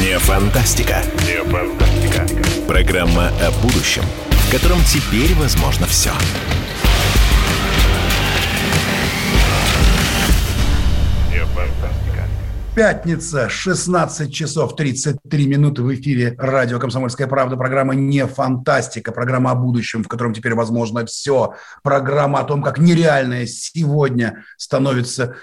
Не 0.01 0.19
фантастика. 0.19 1.03
Не 1.25 1.43
фантастика. 1.49 2.27
Программа 2.67 3.27
о 3.27 3.51
будущем, 3.61 4.03
в 4.29 4.51
котором 4.51 4.79
теперь 4.83 5.33
возможно 5.35 5.85
все. 5.87 6.11
Все. 6.11 6.56
Пятница, 12.77 13.49
16 13.49 14.31
часов 14.31 14.75
33 14.75 15.47
минуты 15.47 15.81
в 15.81 15.91
эфире 15.95 16.35
радио 16.37 16.77
«Комсомольская 16.77 17.25
правда». 17.25 17.57
Программа 17.57 17.95
«Не 17.95 18.27
фантастика», 18.27 19.11
программа 19.11 19.49
о 19.49 19.55
будущем, 19.55 20.03
в 20.03 20.07
котором 20.07 20.35
теперь 20.35 20.53
возможно 20.53 21.03
все. 21.07 21.55
Программа 21.81 22.37
о 22.37 22.43
том, 22.43 22.61
как 22.61 22.77
нереальное 22.77 23.47
сегодня 23.47 24.43
становится 24.57 25.37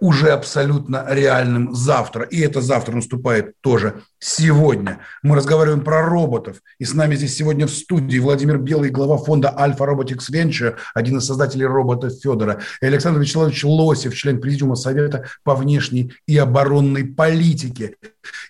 уже 0.00 0.30
абсолютно 0.30 1.04
реальным 1.08 1.74
завтра. 1.74 2.24
И 2.24 2.40
это 2.40 2.60
завтра 2.60 2.94
наступает 2.94 3.54
тоже 3.60 4.02
сегодня. 4.18 5.00
Мы 5.22 5.36
разговариваем 5.36 5.82
про 5.82 6.02
роботов. 6.02 6.62
И 6.78 6.84
с 6.84 6.94
нами 6.94 7.16
здесь 7.16 7.36
сегодня 7.36 7.66
в 7.66 7.70
студии 7.70 8.18
Владимир 8.18 8.58
Белый, 8.58 8.90
глава 8.90 9.18
фонда 9.18 9.54
Alpha 9.58 9.78
Robotics 9.78 10.30
Venture, 10.32 10.76
один 10.94 11.18
из 11.18 11.26
создателей 11.26 11.66
робота 11.66 12.10
Федора, 12.10 12.60
и 12.80 12.86
Александр 12.86 13.20
Вячеславович 13.20 13.64
Лосев, 13.64 14.14
член 14.14 14.40
Президиума 14.40 14.76
Совета 14.76 15.26
по 15.42 15.54
внешней 15.54 16.12
и 16.26 16.36
оборонной 16.36 17.04
политике. 17.04 17.96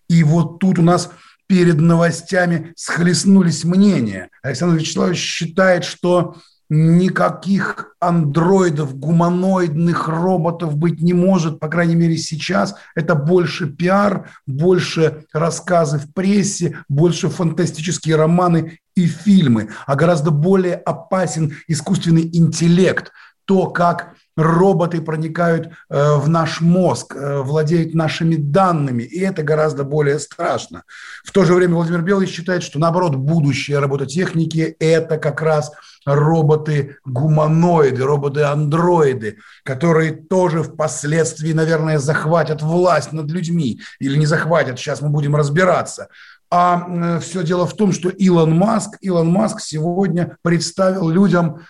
И 0.08 0.22
вот 0.24 0.58
тут 0.58 0.78
у 0.78 0.82
нас 0.82 1.10
перед 1.46 1.80
новостями 1.80 2.72
схлестнулись 2.76 3.64
мнения. 3.64 4.28
Александр 4.42 4.76
Вячеславович 4.76 5.18
считает, 5.18 5.84
что 5.84 6.36
никаких 6.70 7.94
андроидов, 8.00 8.96
гуманоидных 8.98 10.08
роботов 10.08 10.76
быть 10.76 11.00
не 11.00 11.14
может, 11.14 11.58
по 11.60 11.68
крайней 11.68 11.94
мере 11.94 12.16
сейчас. 12.16 12.74
Это 12.94 13.14
больше 13.14 13.66
пиар, 13.66 14.30
больше 14.46 15.24
рассказы 15.32 15.98
в 15.98 16.12
прессе, 16.12 16.78
больше 16.88 17.28
фантастические 17.28 18.16
романы 18.16 18.80
и 18.94 19.06
фильмы, 19.06 19.70
а 19.86 19.94
гораздо 19.94 20.30
более 20.30 20.74
опасен 20.74 21.54
искусственный 21.68 22.28
интеллект, 22.32 23.12
то, 23.44 23.68
как 23.68 24.14
роботы 24.36 25.00
проникают 25.00 25.68
э, 25.68 26.14
в 26.16 26.28
наш 26.28 26.60
мозг, 26.60 27.16
э, 27.16 27.40
владеют 27.42 27.94
нашими 27.94 28.36
данными, 28.36 29.02
и 29.02 29.20
это 29.20 29.42
гораздо 29.42 29.84
более 29.84 30.18
страшно. 30.18 30.84
В 31.24 31.32
то 31.32 31.44
же 31.44 31.54
время 31.54 31.74
Владимир 31.74 32.02
Белый 32.02 32.26
считает, 32.26 32.62
что 32.62 32.78
наоборот, 32.78 33.16
будущее 33.16 33.78
робототехники– 33.78 34.76
это 34.78 35.18
как 35.18 35.42
раз 35.42 35.72
роботы-гуманоиды, 36.14 38.02
роботы-андроиды, 38.02 39.38
которые 39.64 40.12
тоже 40.12 40.62
впоследствии, 40.62 41.52
наверное, 41.52 41.98
захватят 41.98 42.62
власть 42.62 43.12
над 43.12 43.30
людьми 43.30 43.80
или 44.00 44.16
не 44.16 44.26
захватят, 44.26 44.78
сейчас 44.78 45.00
мы 45.02 45.10
будем 45.10 45.36
разбираться. 45.36 46.08
А 46.50 47.18
все 47.20 47.42
дело 47.42 47.66
в 47.66 47.74
том, 47.74 47.92
что 47.92 48.08
Илон 48.08 48.56
Маск, 48.56 48.96
Илон 49.00 49.28
Маск 49.28 49.60
сегодня 49.60 50.38
представил 50.42 51.10
людям 51.10 51.60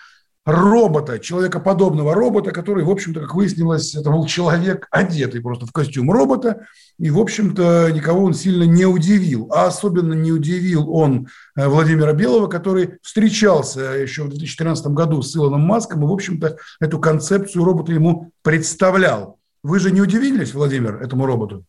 робота, 0.51 1.19
человекоподобного 1.19 2.13
робота, 2.13 2.51
который, 2.51 2.83
в 2.83 2.89
общем-то, 2.89 3.21
как 3.21 3.35
выяснилось, 3.35 3.95
это 3.95 4.09
был 4.09 4.25
человек, 4.25 4.87
одетый 4.91 5.41
просто 5.41 5.65
в 5.65 5.71
костюм 5.71 6.11
робота, 6.11 6.65
и, 6.97 7.09
в 7.09 7.19
общем-то, 7.19 7.89
никого 7.91 8.23
он 8.23 8.33
сильно 8.33 8.63
не 8.63 8.85
удивил. 8.85 9.49
А 9.51 9.67
особенно 9.67 10.13
не 10.13 10.31
удивил 10.31 10.93
он 10.93 11.27
э, 11.55 11.67
Владимира 11.67 12.13
Белого, 12.13 12.47
который 12.47 12.97
встречался 13.01 13.81
еще 13.93 14.23
в 14.23 14.29
2013 14.29 14.87
году 14.87 15.21
с 15.21 15.35
Илоном 15.35 15.61
Маском 15.61 16.03
и, 16.03 16.07
в 16.07 16.11
общем-то, 16.11 16.57
эту 16.79 16.99
концепцию 16.99 17.63
робота 17.63 17.91
ему 17.91 18.31
представлял. 18.41 19.39
Вы 19.63 19.79
же 19.79 19.91
не 19.91 20.01
удивились, 20.01 20.53
Владимир, 20.53 21.01
этому 21.01 21.25
роботу? 21.25 21.65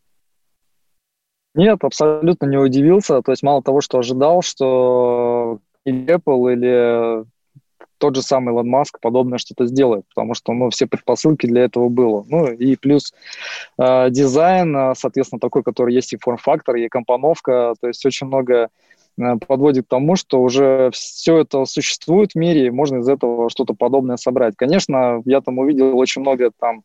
Нет, 1.53 1.83
абсолютно 1.83 2.45
не 2.45 2.57
удивился. 2.57 3.21
То 3.21 3.31
есть 3.31 3.43
мало 3.43 3.61
того, 3.61 3.81
что 3.81 3.99
ожидал, 3.99 4.41
что 4.41 5.59
Apple 5.85 6.53
или 6.53 7.25
тот 8.01 8.15
же 8.15 8.23
самый 8.23 8.51
Илон 8.51 8.67
Маск 8.67 8.99
подобное 8.99 9.37
что-то 9.37 9.67
сделает, 9.67 10.05
потому 10.09 10.33
что 10.33 10.53
ну, 10.53 10.71
все 10.71 10.87
предпосылки 10.87 11.45
для 11.45 11.61
этого 11.61 11.87
было. 11.87 12.25
Ну 12.27 12.47
и 12.47 12.75
плюс 12.75 13.13
э, 13.77 14.09
дизайн, 14.09 14.75
э, 14.75 14.93
соответственно, 14.97 15.39
такой, 15.39 15.61
который 15.61 15.93
есть 15.93 16.11
и 16.11 16.17
форм-фактор, 16.17 16.75
и 16.75 16.89
компоновка, 16.89 17.75
то 17.79 17.87
есть 17.87 18.03
очень 18.03 18.25
много 18.25 18.69
э, 19.19 19.35
подводит 19.47 19.85
к 19.85 19.89
тому, 19.89 20.15
что 20.15 20.41
уже 20.41 20.89
все 20.93 21.37
это 21.37 21.65
существует 21.65 22.31
в 22.31 22.37
мире, 22.37 22.65
и 22.65 22.71
можно 22.71 22.97
из 22.97 23.07
этого 23.07 23.51
что-то 23.51 23.75
подобное 23.75 24.17
собрать. 24.17 24.55
Конечно, 24.57 25.21
я 25.25 25.41
там 25.41 25.59
увидел 25.59 25.95
очень 25.95 26.21
много 26.21 26.49
там 26.59 26.81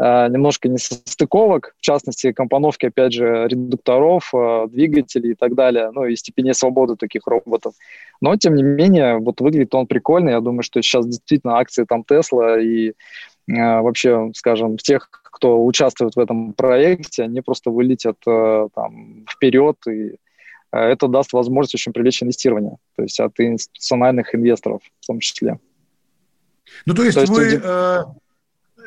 немножко 0.00 0.68
несостыковок, 0.70 1.74
в 1.76 1.82
частности, 1.82 2.32
компоновки, 2.32 2.86
опять 2.86 3.12
же, 3.12 3.46
редукторов, 3.46 4.30
э, 4.32 4.66
двигателей 4.68 5.32
и 5.32 5.34
так 5.34 5.54
далее, 5.54 5.90
ну 5.92 6.06
и 6.06 6.16
степени 6.16 6.52
свободы 6.52 6.96
таких 6.96 7.26
роботов. 7.26 7.74
Но, 8.22 8.34
тем 8.36 8.54
не 8.54 8.62
менее, 8.62 9.18
вот 9.18 9.42
выглядит 9.42 9.74
он 9.74 9.86
прикольно. 9.86 10.30
Я 10.30 10.40
думаю, 10.40 10.62
что 10.62 10.80
сейчас 10.80 11.06
действительно 11.06 11.58
акции 11.58 11.84
там 11.84 12.04
Тесла 12.04 12.58
и 12.58 12.88
э, 12.88 12.92
вообще, 13.46 14.30
скажем, 14.34 14.78
тех, 14.78 15.10
кто 15.10 15.62
участвует 15.62 16.16
в 16.16 16.18
этом 16.18 16.54
проекте, 16.54 17.24
они 17.24 17.42
просто 17.42 17.70
вылетят 17.70 18.16
там 18.24 19.26
вперед, 19.30 19.76
и 19.86 20.16
это 20.72 21.08
даст 21.08 21.32
возможность 21.34 21.74
очень 21.74 21.92
привлечь 21.92 22.22
инвестирование, 22.22 22.76
то 22.96 23.02
есть 23.02 23.20
от 23.20 23.38
институциональных 23.38 24.34
инвесторов 24.34 24.80
в 25.00 25.06
том 25.06 25.20
числе. 25.20 25.58
Ну, 26.86 26.94
то 26.94 27.04
есть, 27.04 27.14
то 27.16 27.20
есть 27.20 27.32
вы... 27.32 27.60
Э 27.62 28.04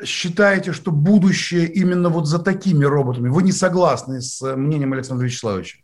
считаете, 0.04 0.72
что 0.72 0.90
будущее 0.90 1.66
именно 1.66 2.08
вот 2.08 2.26
за 2.26 2.38
такими 2.38 2.84
роботами? 2.84 3.28
Вы 3.28 3.42
не 3.42 3.52
согласны 3.52 4.20
с 4.20 4.40
мнением 4.56 4.92
Александра 4.92 5.24
Вячеславовича? 5.24 5.78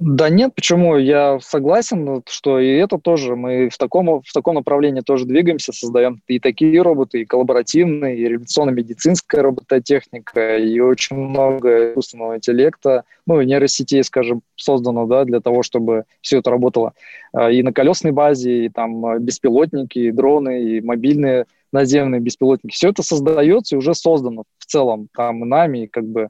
Да 0.00 0.30
нет, 0.30 0.54
почему? 0.54 0.96
Я 0.96 1.38
согласен, 1.40 2.22
что 2.26 2.58
и 2.58 2.68
это 2.68 2.96
тоже, 2.96 3.36
мы 3.36 3.68
в 3.68 3.76
таком, 3.76 4.22
в 4.22 4.32
таком 4.32 4.54
направлении 4.54 5.02
тоже 5.02 5.26
двигаемся, 5.26 5.74
создаем 5.74 6.22
и 6.26 6.40
такие 6.40 6.80
роботы, 6.80 7.20
и 7.20 7.24
коллаборативные, 7.26 8.16
и 8.16 8.26
революционно-медицинская 8.26 9.42
робототехника, 9.42 10.56
и 10.56 10.80
очень 10.80 11.16
много 11.16 11.90
искусственного 11.90 12.36
интеллекта, 12.36 13.04
ну, 13.26 13.42
нейросетей, 13.42 14.02
скажем, 14.02 14.40
создано, 14.56 15.04
да, 15.04 15.26
для 15.26 15.40
того, 15.40 15.62
чтобы 15.62 16.04
все 16.22 16.38
это 16.38 16.50
работало 16.50 16.94
а, 17.34 17.50
и 17.50 17.62
на 17.62 17.74
колесной 17.74 18.12
базе, 18.12 18.64
и 18.64 18.68
там 18.70 19.18
беспилотники, 19.18 19.98
и 19.98 20.12
дроны, 20.12 20.62
и 20.62 20.80
мобильные 20.80 21.44
наземные 21.72 22.20
беспилотники. 22.20 22.74
Все 22.74 22.90
это 22.90 23.02
создается 23.02 23.74
и 23.74 23.78
уже 23.78 23.94
создано 23.94 24.44
в 24.58 24.66
целом 24.66 25.08
там 25.14 25.40
нами, 25.40 25.84
и 25.84 25.86
как 25.86 26.04
бы 26.04 26.22
э, 26.22 26.28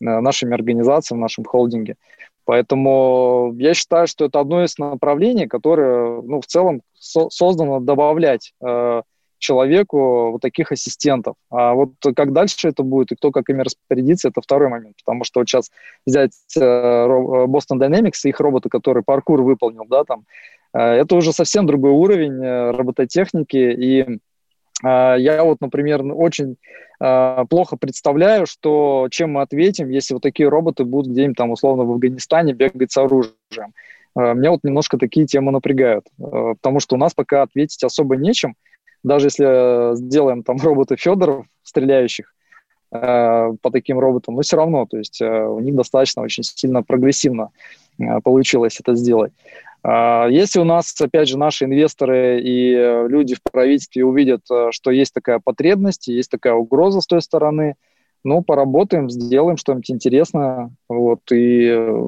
нашими 0.00 0.54
организациями, 0.54 1.20
в 1.20 1.22
нашем 1.22 1.44
холдинге. 1.44 1.96
Поэтому 2.44 3.54
я 3.58 3.72
считаю, 3.74 4.06
что 4.06 4.24
это 4.24 4.40
одно 4.40 4.64
из 4.64 4.76
направлений, 4.78 5.46
которое 5.46 6.22
ну, 6.22 6.40
в 6.40 6.46
целом 6.46 6.82
со- 6.94 7.30
создано 7.30 7.80
добавлять 7.80 8.52
э, 8.60 9.02
человеку 9.42 10.32
вот 10.32 10.40
таких 10.40 10.72
ассистентов. 10.72 11.34
А 11.50 11.74
вот 11.74 11.90
как 12.16 12.32
дальше 12.32 12.68
это 12.68 12.82
будет 12.82 13.12
и 13.12 13.16
кто 13.16 13.30
как 13.30 13.48
ими 13.48 13.62
распорядится, 13.62 14.28
это 14.28 14.40
второй 14.40 14.68
момент. 14.68 14.96
Потому 15.04 15.24
что 15.24 15.40
вот 15.40 15.48
сейчас 15.48 15.70
взять 16.06 16.32
э, 16.56 16.60
Boston 16.60 17.78
Dynamics, 17.78 18.24
их 18.24 18.40
роботы, 18.40 18.68
который 18.68 19.02
паркур 19.02 19.42
выполнил, 19.42 19.84
да, 19.88 20.04
там, 20.04 20.24
э, 20.72 20.80
это 20.80 21.16
уже 21.16 21.32
совсем 21.32 21.66
другой 21.66 21.90
уровень 21.90 22.42
э, 22.42 22.70
робототехники, 22.70 23.56
и 23.56 24.18
я 24.82 25.44
вот, 25.44 25.60
например, 25.60 26.02
очень 26.04 26.56
а, 27.04 27.44
плохо 27.46 27.76
представляю, 27.76 28.46
что 28.46 29.08
чем 29.10 29.32
мы 29.32 29.42
ответим, 29.42 29.88
если 29.88 30.14
вот 30.14 30.22
такие 30.22 30.48
роботы 30.48 30.84
будут 30.84 31.10
где-нибудь 31.10 31.36
там 31.36 31.50
условно 31.50 31.82
в 31.82 31.90
Афганистане 31.90 32.52
бегать 32.52 32.92
с 32.92 32.96
оружием. 32.96 33.74
А, 34.14 34.34
меня 34.34 34.52
вот 34.52 34.60
немножко 34.62 34.98
такие 34.98 35.26
темы 35.26 35.50
напрягают, 35.50 36.06
потому 36.16 36.78
что 36.78 36.94
у 36.94 36.98
нас 36.98 37.12
пока 37.12 37.42
ответить 37.42 37.82
особо 37.82 38.16
нечем. 38.16 38.54
Даже 39.02 39.26
если 39.26 39.96
сделаем 39.96 40.44
там 40.44 40.58
роботы 40.58 40.94
Федоров, 40.96 41.46
стреляющих 41.64 42.32
по 42.90 43.70
таким 43.72 43.98
роботам, 43.98 44.34
но 44.34 44.42
все 44.42 44.58
равно, 44.58 44.84
то 44.84 44.98
есть 44.98 45.20
у 45.22 45.58
них 45.60 45.74
достаточно 45.74 46.20
очень 46.20 46.44
сильно 46.44 46.82
прогрессивно 46.82 47.48
получилось 48.22 48.78
это 48.78 48.94
сделать. 48.94 49.32
А, 49.84 50.28
если 50.28 50.60
у 50.60 50.64
нас, 50.64 50.94
опять 51.00 51.28
же, 51.28 51.36
наши 51.36 51.64
инвесторы 51.64 52.40
и 52.40 52.72
э, 52.72 53.08
люди 53.08 53.34
в 53.34 53.42
правительстве 53.42 54.04
увидят, 54.04 54.42
э, 54.50 54.68
что 54.70 54.92
есть 54.92 55.12
такая 55.12 55.40
потребность, 55.42 56.06
есть 56.06 56.30
такая 56.30 56.54
угроза 56.54 57.00
с 57.00 57.06
той 57.06 57.20
стороны, 57.20 57.74
ну, 58.24 58.42
поработаем, 58.42 59.10
сделаем 59.10 59.56
что-нибудь 59.56 59.90
интересное. 59.90 60.70
Вот, 60.88 61.20
и 61.32 61.66
э, 61.66 62.06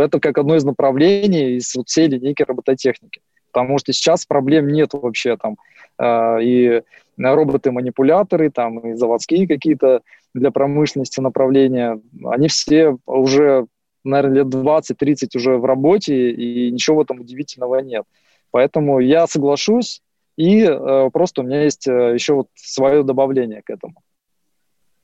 это 0.00 0.18
как 0.18 0.36
одно 0.38 0.56
из 0.56 0.64
направлений 0.64 1.56
из 1.58 1.72
всей 1.86 2.08
линейки 2.08 2.42
робототехники. 2.42 3.20
Потому 3.52 3.78
что 3.78 3.92
сейчас 3.92 4.26
проблем 4.26 4.68
нет 4.68 4.90
вообще 4.94 5.36
там. 5.36 5.56
И 6.02 6.82
роботы-манипуляторы, 7.18 8.50
там, 8.50 8.78
и 8.78 8.94
заводские 8.94 9.46
какие-то 9.46 10.00
для 10.32 10.50
промышленности 10.50 11.20
направления, 11.20 12.00
они 12.24 12.48
все 12.48 12.96
уже 13.04 13.66
наверное, 14.04 14.44
лет 14.44 14.46
20-30 14.48 15.36
уже 15.36 15.56
в 15.56 15.64
работе, 15.64 16.30
и 16.30 16.70
ничего 16.70 16.98
в 16.98 17.00
этом 17.00 17.20
удивительного 17.20 17.78
нет. 17.80 18.04
Поэтому 18.50 19.00
я 19.00 19.26
соглашусь, 19.26 20.02
и 20.36 20.62
э, 20.62 21.10
просто 21.12 21.42
у 21.42 21.44
меня 21.44 21.64
есть 21.64 21.86
э, 21.86 22.14
еще 22.14 22.34
вот 22.34 22.48
свое 22.54 23.02
добавление 23.02 23.62
к 23.62 23.70
этому. 23.70 23.94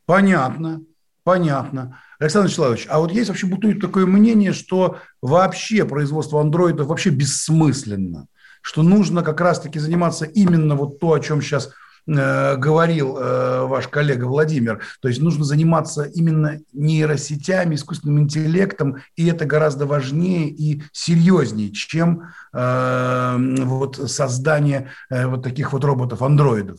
Понятно, 0.06 0.82
понятно. 1.22 2.00
Александр 2.18 2.48
Вячеславович, 2.48 2.87
а 2.88 2.98
вот 2.98 3.12
есть 3.12 3.28
вообще 3.28 3.46
бытует 3.46 3.80
такое 3.80 4.06
мнение, 4.06 4.52
что 4.52 4.98
вообще 5.22 5.84
производство 5.84 6.40
андроидов 6.40 6.88
вообще 6.88 7.11
бессмысленно, 7.11 8.26
что 8.61 8.82
нужно 8.82 9.22
как 9.22 9.40
раз-таки 9.40 9.78
заниматься 9.78 10.24
именно 10.24 10.74
вот 10.74 10.98
то, 10.98 11.12
о 11.12 11.20
чем 11.20 11.40
сейчас 11.40 11.72
говорил 12.09 13.18
э, 13.18 13.66
ваш 13.66 13.88
коллега 13.88 14.25
Владимир. 14.25 14.81
То 15.03 15.09
есть 15.09 15.21
нужно 15.21 15.44
заниматься 15.44 16.05
именно 16.05 16.59
нейросетями, 16.73 17.75
искусственным 17.75 18.21
интеллектом, 18.21 18.97
и 19.14 19.27
это 19.27 19.44
гораздо 19.44 19.85
важнее 19.87 20.49
и 20.49 20.83
серьезнее, 20.92 21.71
чем 21.71 22.31
э, 22.55 23.37
вот 23.64 23.97
создание 24.11 24.90
вот 25.11 25.42
таких 25.42 25.73
вот 25.73 25.85
роботов-андроидов. 25.85 26.79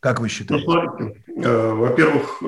Как 0.00 0.20
вы 0.20 0.28
считаете? 0.28 0.64
Ну, 0.66 0.72
смотрите, 0.72 1.22
во-первых, 1.36 2.40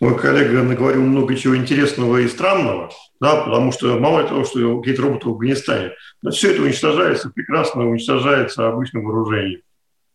мой 0.00 0.18
коллега 0.18 0.62
наговорил 0.62 1.02
много 1.02 1.34
чего 1.34 1.56
интересного 1.56 2.18
и 2.18 2.28
странного, 2.28 2.90
да, 3.20 3.42
потому 3.44 3.72
что 3.72 3.98
мало 3.98 4.24
того, 4.24 4.44
что 4.44 4.78
какие-то 4.78 5.02
роботы 5.02 5.28
в 5.28 5.32
Афганистане, 5.32 5.92
все 6.30 6.52
это 6.52 6.62
уничтожается, 6.62 7.30
прекрасно 7.30 7.88
уничтожается 7.88 8.68
обычным 8.68 9.04
вооружением. 9.04 9.60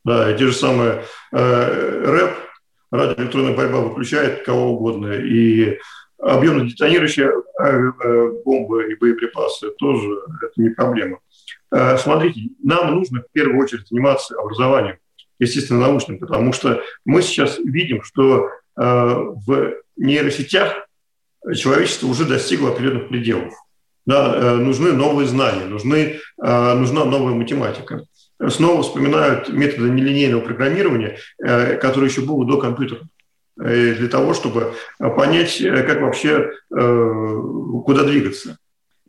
Да, 0.05 0.31
и 0.31 0.37
те 0.37 0.47
же 0.47 0.53
самые 0.53 1.03
э, 1.31 2.03
рэп, 2.05 2.31
радиоэлектронная 2.91 3.55
борьба 3.55 3.79
выключает 3.79 4.43
кого 4.43 4.73
угодно, 4.73 5.13
и 5.13 5.79
объемно 6.19 6.67
детонирующие 6.67 7.29
э, 7.29 7.63
э, 7.63 8.31
бомбы 8.43 8.91
и 8.91 8.95
боеприпасы 8.95 9.71
тоже 9.77 10.09
это 10.41 10.61
не 10.61 10.69
проблема. 10.69 11.19
Э, 11.71 11.97
смотрите, 11.97 12.41
нам 12.61 12.95
нужно 12.95 13.21
в 13.21 13.31
первую 13.31 13.63
очередь 13.63 13.87
заниматься 13.87 14.35
образованием, 14.35 14.97
естественно, 15.39 15.79
научным, 15.79 16.19
потому 16.19 16.51
что 16.51 16.81
мы 17.05 17.21
сейчас 17.21 17.57
видим, 17.59 18.03
что 18.03 18.49
э, 18.49 18.49
в 18.75 19.73
нейросетях 19.95 20.85
человечество 21.55 22.07
уже 22.07 22.25
достигло 22.25 22.69
определенных 22.71 23.07
пределов. 23.07 23.53
Да, 24.05 24.35
э, 24.35 24.55
нужны 24.55 24.91
новые 24.91 25.27
знания, 25.27 25.65
нужны, 25.65 26.19
нужна 26.37 27.05
новая 27.05 27.33
математика 27.33 28.05
снова 28.49 28.83
вспоминают 28.83 29.49
методы 29.49 29.89
нелинейного 29.89 30.41
программирования, 30.41 31.17
э, 31.43 31.77
которые 31.77 32.09
еще 32.09 32.21
были 32.21 32.47
до 32.47 32.57
компьютера 32.57 33.01
э, 33.59 33.93
для 33.93 34.07
того, 34.07 34.33
чтобы 34.33 34.73
понять, 34.99 35.61
э, 35.61 35.83
как 35.83 36.01
вообще, 36.01 36.51
куда 36.69 38.03
двигаться. 38.03 38.57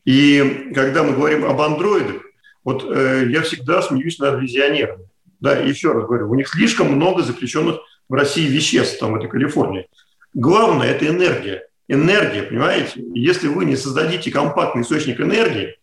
И 0.04 0.70
когда 0.74 1.02
мы 1.02 1.14
говорим 1.14 1.44
об 1.44 1.60
андроидах, 1.60 2.22
вот 2.62 2.84
я 2.84 3.42
всегда 3.42 3.82
смеюсь 3.82 4.18
над 4.18 4.40
визионерами. 4.40 5.08
Да, 5.40 5.54
еще 5.56 5.92
раз 5.92 6.06
говорю, 6.06 6.30
у 6.30 6.34
них 6.34 6.48
слишком 6.48 6.92
много 6.92 7.22
запрещенных 7.22 7.76
в 8.08 8.14
России 8.14 8.46
веществ, 8.46 8.98
там, 8.98 9.16
это 9.16 9.28
Калифорния. 9.28 9.86
Главное– 10.34 10.88
это 10.90 11.06
энергия. 11.06 11.66
Энергия, 11.88 12.42
понимаете? 12.42 13.02
Если 13.14 13.48
вы 13.48 13.66
не 13.66 13.76
создадите 13.76 14.30
компактный 14.30 14.82
источник 14.82 15.20
энергии, 15.20 15.76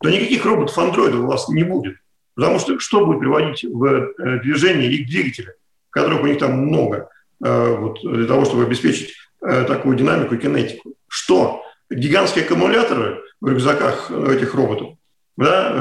то 0.00 0.08
никаких 0.08 0.44
роботов-андроидов 0.44 1.20
у 1.20 1.26
вас 1.26 1.48
не 1.48 1.62
будет. 1.62 1.96
Потому 2.40 2.58
что 2.58 2.80
что 2.80 3.04
будет 3.04 3.20
приводить 3.20 3.64
в 3.64 3.84
э, 3.84 4.40
движение 4.40 4.90
их 4.90 5.06
двигателя, 5.06 5.52
которых 5.90 6.22
у 6.22 6.26
них 6.26 6.38
там 6.38 6.52
много, 6.52 7.10
э, 7.44 7.76
вот, 7.76 8.00
для 8.02 8.26
того, 8.26 8.46
чтобы 8.46 8.64
обеспечить 8.64 9.12
э, 9.42 9.64
такую 9.64 9.94
динамику 9.94 10.34
и 10.34 10.38
кинетику? 10.38 10.94
Что? 11.06 11.62
Гигантские 11.90 12.46
аккумуляторы 12.46 13.20
в 13.42 13.46
рюкзаках 13.46 14.10
этих 14.10 14.54
роботов, 14.54 14.94
да, 15.36 15.76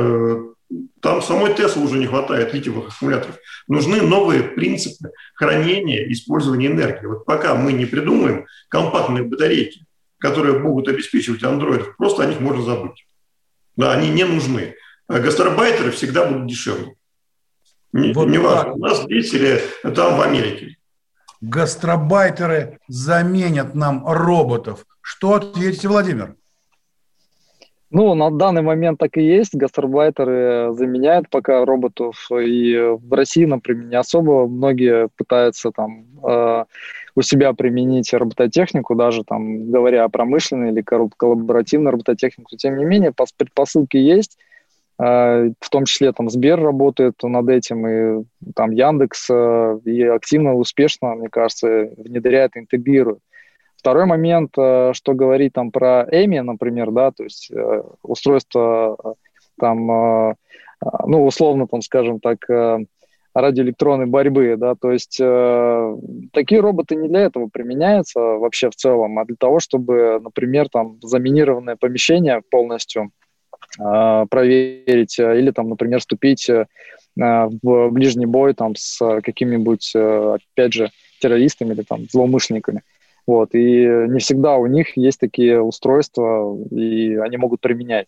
там 1.02 1.22
самой 1.22 1.54
Тесла 1.54 1.82
уже 1.82 1.98
не 1.98 2.08
хватает 2.08 2.54
литиевых 2.54 2.89
аккумуляторов. 2.89 3.38
Нужны 3.69 4.02
новые 4.02 4.43
принципы 4.43 5.12
хранения 5.36 6.06
и 6.08 6.12
использования 6.12 6.67
энергии. 6.67 7.06
Вот 7.06 7.26
пока 7.26 7.56
мы 7.56 7.72
не 7.72 7.86
придумаем 7.86 8.48
компактные 8.67 9.24
батарейки, 9.24 9.86
которые 10.17 10.60
могут 10.60 10.89
обеспечивать 10.89 11.43
андроидов, 11.43 11.95
просто 11.95 12.24
о 12.24 12.26
них 12.26 12.41
можно 12.41 12.63
забыть. 12.63 13.06
Да, 13.78 13.93
они 13.93 14.10
не 14.10 14.26
нужны. 14.26 14.76
А 15.10 15.19
гастарбайтеры 15.19 15.89
всегда 15.89 16.26
будут 16.26 16.45
дешевле. 16.45 16.93
Не, 17.93 18.13
вот 18.13 18.28
неважно, 18.28 18.74
у 18.74 18.78
нас 18.78 19.04
здесь 19.04 19.34
или 19.34 19.60
там 19.95 20.17
в 20.17 20.22
Америке. 20.22 20.78
Гастробайтеры 21.41 22.78
заменят 22.88 23.74
нам 23.74 24.06
роботов. 24.06 24.86
Что 25.02 25.34
ответите, 25.34 25.88
Владимир? 25.88 26.36
Ну, 27.89 28.13
на 28.13 28.30
данный 28.30 28.62
момент 28.62 29.00
так 29.00 29.17
и 29.17 29.24
есть. 29.24 29.56
Гастарбайтеры 29.56 30.74
заменяют 30.74 31.28
пока 31.32 31.65
роботов. 31.65 32.28
И 32.32 32.78
в 32.78 33.12
России, 33.12 33.45
например, 33.45 33.86
не 33.86 33.95
особо 33.95 34.48
многие 34.48 35.10
пытаются 35.17 35.72
там 35.72 36.06
э, 36.24 36.65
у 37.15 37.22
себя 37.24 37.54
применить 37.54 38.13
робототехнику, 38.13 38.93
даже 38.93 39.24
там 39.24 39.72
говоря 39.72 40.04
о 40.04 40.10
промышленной 40.10 40.72
или 40.72 40.82
коллаборативной 40.82 41.89
робототехнике. 41.89 42.58
Тем 42.58 42.78
не 42.78 42.86
менее, 42.86 43.12
предпосылки 43.36 43.98
есть. 43.98 44.38
Э, 45.00 45.52
в 45.60 45.70
том 45.70 45.86
числе 45.86 46.12
там 46.12 46.30
Сбер 46.30 46.62
работает 46.62 47.16
над 47.24 47.48
этим, 47.50 47.88
и 47.88 48.26
там 48.54 48.72
Яндекс 48.72 49.30
э, 49.30 49.80
и 49.86 50.04
активно, 50.04 50.56
успешно, 50.56 51.16
мне 51.16 51.30
кажется, 51.30 51.90
внедряет, 51.98 52.58
интегрирует. 52.58 53.20
Второй 53.78 54.06
момент, 54.06 54.52
э, 54.58 54.92
что 54.94 55.14
говорить 55.14 55.54
там 55.54 55.72
про 55.72 56.06
Эми, 56.12 56.40
например, 56.40 56.92
да, 56.92 57.12
то 57.12 57.24
есть 57.24 57.50
устройство 58.04 59.16
там, 59.58 60.36
ну, 61.06 61.26
условно, 61.26 61.68
там, 61.68 61.82
скажем 61.82 62.20
так, 62.22 62.40
радиоэлектронной 63.34 64.06
борьбы, 64.06 64.56
да, 64.58 64.76
то 64.76 64.92
есть 64.92 65.20
э, 65.22 65.98
такие 66.34 66.62
роботы 66.62 66.96
не 66.96 67.08
для 67.08 67.22
этого 67.22 67.48
применяются 67.48 68.20
вообще 68.20 68.70
в 68.70 68.76
целом, 68.76 69.20
а 69.20 69.26
для 69.26 69.36
того, 69.38 69.60
чтобы, 69.60 70.20
например, 70.22 70.70
там 70.70 70.98
заминированное 71.02 71.76
помещение 71.76 72.42
полностью 72.50 73.12
проверить 73.77 75.19
или 75.19 75.51
там, 75.51 75.69
например, 75.69 75.99
вступить 75.99 76.49
э, 76.49 76.65
в 77.15 77.89
ближний 77.89 78.25
бой 78.25 78.53
там 78.53 78.75
с 78.75 79.21
какими-нибудь, 79.21 79.91
э, 79.95 80.38
опять 80.53 80.73
же, 80.73 80.91
террористами 81.21 81.73
или 81.73 81.84
там 81.84 82.05
злоумышленниками. 82.10 82.82
Вот, 83.27 83.53
и 83.53 83.86
не 84.10 84.19
всегда 84.19 84.58
у 84.58 84.65
них 84.65 84.97
есть 84.97 85.19
такие 85.19 85.62
устройства, 85.62 86.58
и 86.71 87.15
они 87.15 87.38
могут 87.38 87.62
применять. 87.62 88.08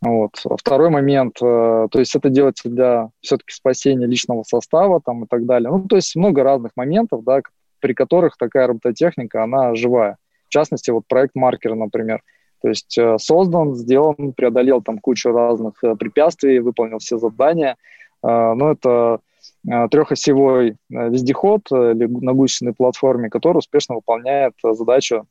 Вот. 0.00 0.30
Второй 0.58 0.90
момент, 0.90 1.36
э, 1.42 1.88
то 1.90 1.98
есть 1.98 2.14
это 2.14 2.28
делается 2.28 2.68
для 2.68 3.10
все-таки 3.20 3.52
спасения 3.52 4.06
личного 4.06 4.44
состава 4.44 5.00
там, 5.04 5.24
и 5.24 5.26
так 5.26 5.44
далее. 5.44 5.70
Ну, 5.70 5.86
то 5.86 5.96
есть 5.96 6.14
много 6.14 6.44
разных 6.44 6.72
моментов, 6.76 7.24
да, 7.24 7.40
при 7.80 7.94
которых 7.94 8.36
такая 8.36 8.68
робототехника, 8.68 9.42
она 9.42 9.74
живая. 9.74 10.16
В 10.46 10.50
частности, 10.50 10.90
вот 10.90 11.04
проект 11.08 11.34
маркера, 11.34 11.74
например. 11.74 12.22
То 12.60 12.68
есть 12.68 12.98
э, 12.98 13.16
создан, 13.18 13.74
сделан, 13.74 14.32
преодолел 14.32 14.82
там 14.82 14.98
кучу 14.98 15.30
разных 15.30 15.74
э, 15.82 15.94
препятствий, 15.96 16.58
выполнил 16.58 16.98
все 16.98 17.18
задания. 17.18 17.76
Но 18.20 18.72
это 18.72 19.20
Э, 19.66 19.88
трехосевой 19.88 20.70
э, 20.70 20.74
вездеход 20.88 21.62
э, 21.72 21.94
на 21.94 22.32
гусечной 22.32 22.72
платформе, 22.72 23.28
который 23.28 23.58
успешно 23.58 23.96
выполняет 23.96 24.54
задачу 24.62 25.26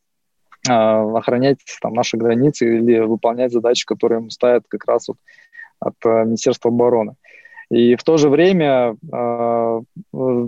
охранять 0.70 1.60
там, 1.82 1.94
наши 1.94 2.18
границы 2.18 2.80
или 2.80 3.00
выполнять 3.00 3.54
задачи, 3.54 3.86
которые 3.86 4.20
ему 4.20 4.32
ставят 4.32 4.66
как 4.68 4.86
раз 4.86 5.08
вот 5.08 5.18
от 5.80 5.96
Министерства 6.04 6.72
обороны. 6.72 7.16
И 7.70 7.96
в 7.96 8.04
то 8.04 8.18
же 8.18 8.28
время 8.28 8.96
э, 8.96 9.82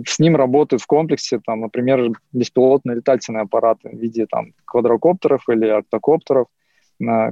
с 0.06 0.18
ним 0.18 0.36
работают 0.36 0.82
в 0.82 0.86
комплексе, 0.86 1.40
там, 1.46 1.60
например, 1.60 2.10
беспилотные 2.32 2.96
летательные 2.96 3.42
аппараты 3.42 3.88
в 3.88 3.98
виде 3.98 4.26
там, 4.26 4.52
квадрокоптеров 4.66 5.48
или 5.48 5.68
октокоптеров, 5.68 6.48
э, 6.48 6.59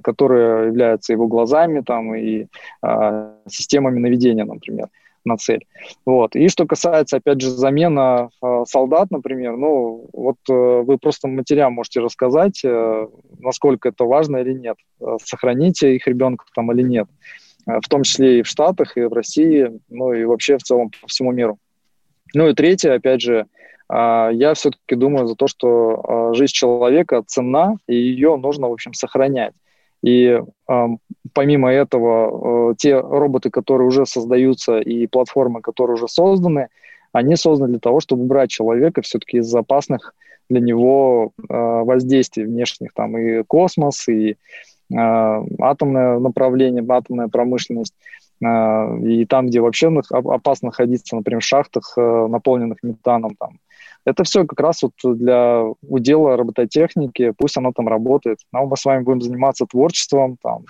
которые 0.03 0.69
являются 0.69 1.13
его 1.13 1.27
глазами 1.27 1.83
там, 1.83 2.15
и 2.15 2.47
э, 2.83 3.33
системами 3.47 3.99
наведения, 3.99 4.45
например 4.45 4.89
на 5.25 5.37
цель. 5.37 5.67
Вот. 6.07 6.35
И 6.35 6.49
что 6.49 6.67
касается, 6.67 7.19
опять 7.19 7.41
же, 7.41 7.51
замена 7.51 8.31
э, 8.43 8.65
солдат, 8.67 9.11
например, 9.11 9.57
ну, 9.57 10.09
вот 10.13 10.37
э, 10.49 10.83
вы 10.83 10.99
просто 10.99 11.29
матерям 11.29 11.75
можете 11.75 12.01
рассказать, 12.01 12.61
э, 12.65 13.09
насколько 13.39 13.91
это 13.91 14.05
важно 14.05 14.39
или 14.39 14.53
нет, 14.53 14.77
э, 15.01 15.17
сохранить 15.23 15.83
их 15.83 16.07
ребенка 16.07 16.47
там 16.55 16.73
или 16.73 16.83
нет, 16.83 17.09
э, 17.67 17.79
в 17.85 17.89
том 17.89 18.03
числе 18.03 18.41
и 18.41 18.43
в 18.43 18.47
Штатах, 18.47 18.97
и 18.97 19.03
в 19.03 19.13
России, 19.13 19.71
ну 19.89 20.13
и 20.13 20.25
вообще 20.25 20.57
в 20.57 20.63
целом 20.63 20.91
по 21.01 21.07
всему 21.07 21.33
миру. 21.33 21.59
Ну 22.35 22.49
и 22.49 22.55
третье, 22.55 22.95
опять 22.95 23.21
же, 23.21 23.47
я 23.91 24.53
все-таки 24.55 24.95
думаю 24.95 25.27
за 25.27 25.35
то, 25.35 25.47
что 25.47 26.31
э, 26.33 26.35
жизнь 26.35 26.53
человека 26.53 27.23
ценна, 27.27 27.77
и 27.87 27.95
ее 27.95 28.37
нужно, 28.37 28.69
в 28.69 28.73
общем, 28.73 28.93
сохранять. 28.93 29.55
И 30.03 30.41
э, 30.69 30.87
помимо 31.33 31.73
этого, 31.73 32.71
э, 32.71 32.75
те 32.77 32.99
роботы, 32.99 33.51
которые 33.51 33.89
уже 33.89 34.07
создаются, 34.07 34.79
и 34.79 35.07
платформы, 35.07 35.61
которые 35.61 35.95
уже 35.95 36.09
созданы, 36.09 36.69
они 37.13 37.37
созданы 37.37 37.71
для 37.71 37.81
того, 37.81 38.01
чтобы 38.01 38.25
убрать 38.25 38.51
человека 38.51 39.03
все-таки 39.03 39.39
из 39.39 39.55
опасных 39.55 40.15
для 40.49 40.61
него 40.61 41.33
э, 41.37 41.55
воздействий 41.55 42.45
внешних, 42.45 42.93
там 42.95 43.17
и 43.17 43.43
космос, 43.43 44.07
и 44.09 44.31
э, 44.33 44.37
атомное 44.91 46.19
направление, 46.19 46.85
атомная 46.89 47.29
промышленность, 47.29 47.95
и 48.41 49.27
там, 49.29 49.49
где 49.49 49.61
вообще 49.61 49.89
опасно 50.11 50.67
находиться, 50.67 51.17
например, 51.17 51.41
в 51.41 51.45
шахтах, 51.45 51.95
э, 51.97 52.27
наполненных 52.29 52.79
метаном, 52.85 53.35
там, 53.35 53.59
это 54.09 54.25
все 54.25 54.45
как 54.45 54.59
раз 54.61 54.83
вот 54.83 54.93
для 55.19 55.63
удела 55.83 56.37
робототехники, 56.37 57.33
пусть 57.37 57.57
оно 57.57 57.73
там 57.73 57.89
работает. 57.89 58.39
Но 58.53 58.67
мы 58.67 58.77
с 58.77 58.85
вами 58.85 59.03
будем 59.03 59.21
заниматься 59.21 59.67
творчеством, 59.67 60.39
там, 60.43 60.65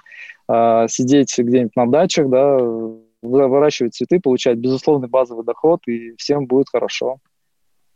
э, 0.49 0.89
сидеть 0.89 1.35
где-нибудь 1.39 1.77
на 1.77 1.87
дачах, 1.87 2.29
да, 2.29 2.59
выращивать 3.23 3.95
цветы, 3.95 4.21
получать 4.21 4.59
безусловный 4.59 5.09
базовый 5.09 5.45
доход, 5.45 5.81
и 5.87 6.15
всем 6.17 6.47
будет 6.47 6.69
хорошо. 6.71 7.19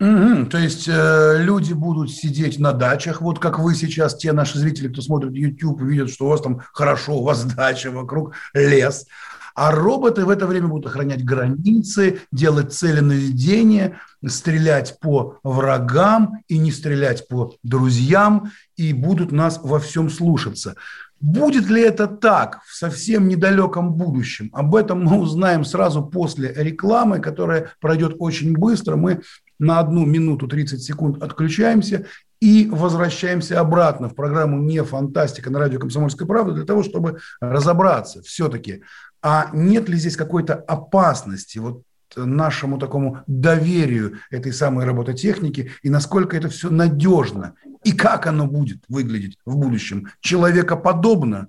Угу, 0.01 0.47
то 0.47 0.59
есть 0.59 0.89
э, 0.89 1.37
люди 1.39 1.73
будут 1.75 2.11
сидеть 2.11 2.59
на 2.59 2.73
дачах, 2.73 3.21
вот 3.21 3.39
как 3.39 3.61
вы 3.61 3.75
сейчас, 3.77 4.17
те 4.17 4.33
наши 4.33 4.59
зрители, 4.59 4.89
кто 4.89 5.01
смотрит 5.01 5.33
YouTube, 5.33 5.81
видят, 5.83 6.11
что 6.11 6.27
у 6.27 6.29
вас 6.29 6.41
там 6.41 6.61
хорошо, 6.73 7.19
у 7.19 7.23
вас 7.23 7.45
дача 7.45 7.93
вокруг, 7.93 8.35
лес. 8.53 9.07
А 9.55 9.71
роботы 9.71 10.25
в 10.25 10.31
это 10.31 10.47
время 10.47 10.69
будут 10.69 10.87
охранять 10.87 11.25
границы, 11.25 12.21
делать 12.31 12.73
целенаведение, 12.73 13.99
стрелять 14.27 14.99
по 15.01 15.39
врагам 15.43 16.43
и 16.49 16.59
не 16.59 16.73
стрелять 16.73 17.29
по 17.29 17.55
друзьям, 17.63 18.51
и 18.77 18.93
будут 18.93 19.33
нас 19.33 19.61
во 19.63 19.79
всем 19.79 20.11
слушаться. 20.11 20.77
Будет 21.21 21.69
ли 21.69 21.81
это 21.81 22.09
так 22.09 22.63
в 22.67 22.75
совсем 22.75 23.29
недалеком 23.29 23.93
будущем? 23.93 24.51
Об 24.53 24.75
этом 24.75 25.05
мы 25.05 25.21
узнаем 25.21 25.65
сразу 25.65 26.05
после 26.05 26.53
рекламы, 26.53 27.21
которая 27.21 27.71
пройдет 27.81 28.17
очень 28.19 28.57
быстро. 28.57 28.97
Мы 28.97 29.23
на 29.61 29.79
одну 29.79 30.05
минуту 30.05 30.49
30 30.49 30.83
секунд 30.83 31.23
отключаемся 31.23 32.07
и 32.41 32.69
возвращаемся 32.69 33.61
обратно 33.61 34.09
в 34.09 34.17
программу 34.17 34.61
«Не 34.61 34.83
фантастика» 34.83 35.49
на 35.49 35.61
радио 35.61 35.79
«Комсомольская 35.79 36.27
правда» 36.27 36.55
для 36.55 36.65
того, 36.65 36.83
чтобы 36.83 37.21
разобраться 37.41 38.21
все-таки, 38.23 38.83
а 39.23 39.51
нет 39.53 39.89
ли 39.89 39.97
здесь 39.97 40.17
какой-то 40.17 40.55
опасности 40.55 41.59
вот 41.59 41.83
нашему 42.17 42.79
такому 42.79 43.21
доверию 43.27 44.19
этой 44.31 44.53
самой 44.53 44.85
робототехники 44.85 45.71
и 45.83 45.89
насколько 45.89 46.37
это 46.37 46.49
все 46.49 46.71
надежно 46.71 47.55
и 47.85 47.93
как 47.93 48.27
оно 48.27 48.47
будет 48.47 48.83
выглядеть 48.89 49.39
в 49.45 49.57
будущем? 49.57 50.09
Человекоподобно 50.21 51.49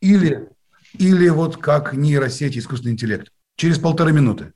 или, 0.00 0.48
или 0.94 1.28
вот 1.28 1.58
как 1.58 1.94
нейросети, 1.94 2.58
искусственный 2.58 2.92
интеллект? 2.92 3.30
Через 3.56 3.78
полторы 3.78 4.12
минуты. 4.12 4.52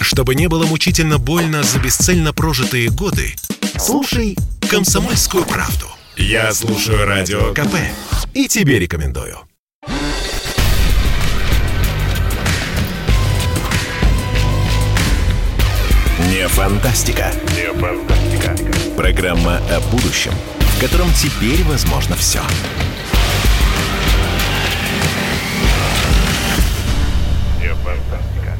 Чтобы 0.00 0.34
не 0.34 0.48
было 0.48 0.66
мучительно 0.66 1.18
больно 1.18 1.62
за 1.62 1.80
бесцельно 1.80 2.32
прожитые 2.32 2.90
годы, 2.90 3.34
слушай 3.78 4.36
«Комсомольскую 4.70 5.44
правду». 5.44 5.86
Я 6.16 6.52
слушаю 6.52 7.06
Радио 7.06 7.52
КП 7.54 7.74
и 8.34 8.46
тебе 8.46 8.78
рекомендую. 8.78 9.38
Фантастика. 16.48 17.32
Не 17.56 17.72
фантастика. 17.72 18.54
Программа 18.96 19.56
о 19.70 19.80
будущем, 19.90 20.32
в 20.58 20.80
котором 20.80 21.08
теперь 21.12 21.64
возможно 21.64 22.14
все. 22.16 22.40
Не 27.60 27.74
фантастика. 27.74 28.56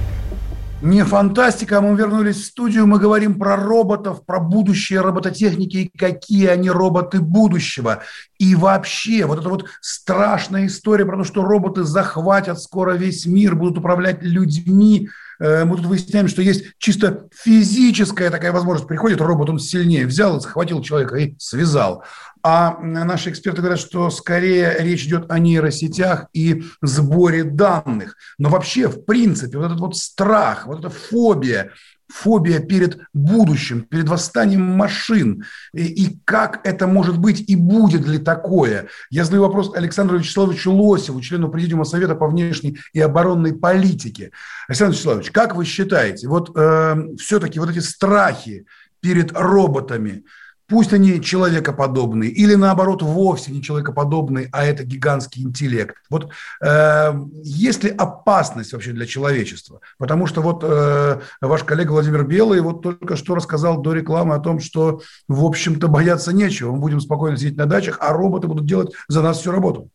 Не 0.80 1.04
фантастика, 1.04 1.80
мы 1.80 1.96
вернулись 1.96 2.36
в 2.36 2.44
студию, 2.46 2.86
мы 2.86 2.98
говорим 2.98 3.38
про 3.38 3.56
роботов, 3.56 4.24
про 4.24 4.40
будущее 4.40 5.00
робототехники 5.00 5.76
и 5.76 5.96
какие 5.96 6.46
они 6.46 6.70
роботы 6.70 7.20
будущего. 7.20 8.02
И 8.38 8.54
вообще, 8.54 9.26
вот 9.26 9.40
эта 9.40 9.48
вот 9.48 9.66
страшная 9.80 10.66
история 10.66 11.04
про 11.04 11.18
то, 11.18 11.24
что 11.24 11.44
роботы 11.44 11.84
захватят 11.84 12.60
скоро 12.60 12.92
весь 12.92 13.26
мир, 13.26 13.54
будут 13.54 13.78
управлять 13.78 14.22
людьми. 14.22 15.10
Э, 15.40 15.64
мы 15.64 15.76
тут 15.76 15.86
выясняем, 15.86 16.28
что 16.28 16.42
есть 16.42 16.64
чисто 16.78 17.28
физическая 17.32 18.30
такая 18.30 18.52
возможность. 18.52 18.88
Приходит 18.88 19.20
робот, 19.20 19.50
он 19.50 19.58
сильнее, 19.58 20.06
взял, 20.06 20.40
захватил 20.40 20.82
человека 20.82 21.16
и 21.16 21.34
связал. 21.38 22.04
А 22.42 22.78
наши 22.80 23.30
эксперты 23.30 23.62
говорят, 23.62 23.80
что 23.80 24.10
скорее 24.10 24.76
речь 24.78 25.04
идет 25.06 25.30
о 25.30 25.38
нейросетях 25.38 26.26
и 26.34 26.64
сборе 26.82 27.42
данных. 27.42 28.16
Но 28.38 28.50
вообще, 28.50 28.88
в 28.88 29.04
принципе, 29.04 29.56
вот 29.56 29.66
этот 29.66 29.80
вот 29.80 29.96
страх, 29.96 30.66
вот 30.66 30.80
эта 30.80 30.90
фобия, 30.90 31.70
фобия 32.14 32.60
перед 32.60 33.00
будущим, 33.12 33.82
перед 33.82 34.08
восстанием 34.08 34.62
машин, 34.62 35.44
и, 35.72 35.84
и 35.84 36.20
как 36.24 36.60
это 36.64 36.86
может 36.86 37.18
быть 37.18 37.40
и 37.48 37.56
будет 37.56 38.06
ли 38.06 38.18
такое. 38.18 38.88
Я 39.10 39.24
задаю 39.24 39.42
вопрос 39.42 39.74
Александру 39.74 40.18
Вячеславовичу 40.18 40.72
Лосеву, 40.72 41.20
члену 41.20 41.50
Президиума 41.50 41.84
Совета 41.84 42.14
по 42.14 42.28
внешней 42.28 42.78
и 42.92 43.00
оборонной 43.00 43.52
политике. 43.52 44.30
Александр 44.68 44.94
Вячеславович, 44.94 45.30
как 45.32 45.56
вы 45.56 45.64
считаете, 45.64 46.28
вот 46.28 46.52
э, 46.56 46.96
все-таки 47.18 47.58
вот 47.58 47.70
эти 47.70 47.80
страхи 47.80 48.66
перед 49.00 49.32
роботами– 49.32 50.24
пусть 50.68 50.92
они 50.92 51.20
человекоподобные, 51.20 52.30
или 52.30 52.54
наоборот 52.54 53.02
вовсе 53.02 53.52
не 53.52 53.62
человекоподобные, 53.62 54.48
а 54.52 54.64
это 54.64 54.84
гигантский 54.84 55.42
интеллект. 55.42 55.96
Вот 56.10 56.30
э, 56.62 57.12
есть 57.42 57.84
ли 57.84 57.90
опасность 57.90 58.72
вообще 58.72 58.92
для 58.92 59.06
человечества? 59.06 59.80
Потому 59.98 60.26
что 60.26 60.40
вот 60.40 60.62
э, 60.62 61.20
ваш 61.40 61.64
коллега 61.64 61.92
Владимир 61.92 62.24
Белый 62.24 62.60
вот 62.60 62.82
только 62.82 63.16
что 63.16 63.34
рассказал 63.34 63.78
до 63.80 63.92
рекламы 63.92 64.34
о 64.34 64.40
том, 64.40 64.60
что, 64.60 65.00
в 65.28 65.44
общем-то, 65.44 65.88
бояться 65.88 66.32
нечего. 66.32 66.72
Мы 66.72 66.78
будем 66.78 67.00
спокойно 67.00 67.36
сидеть 67.36 67.56
на 67.56 67.66
дачах, 67.66 67.98
а 68.00 68.12
роботы 68.12 68.46
будут 68.46 68.66
делать 68.66 68.92
за 69.08 69.22
нас 69.22 69.38
всю 69.38 69.50
работу. 69.50 69.90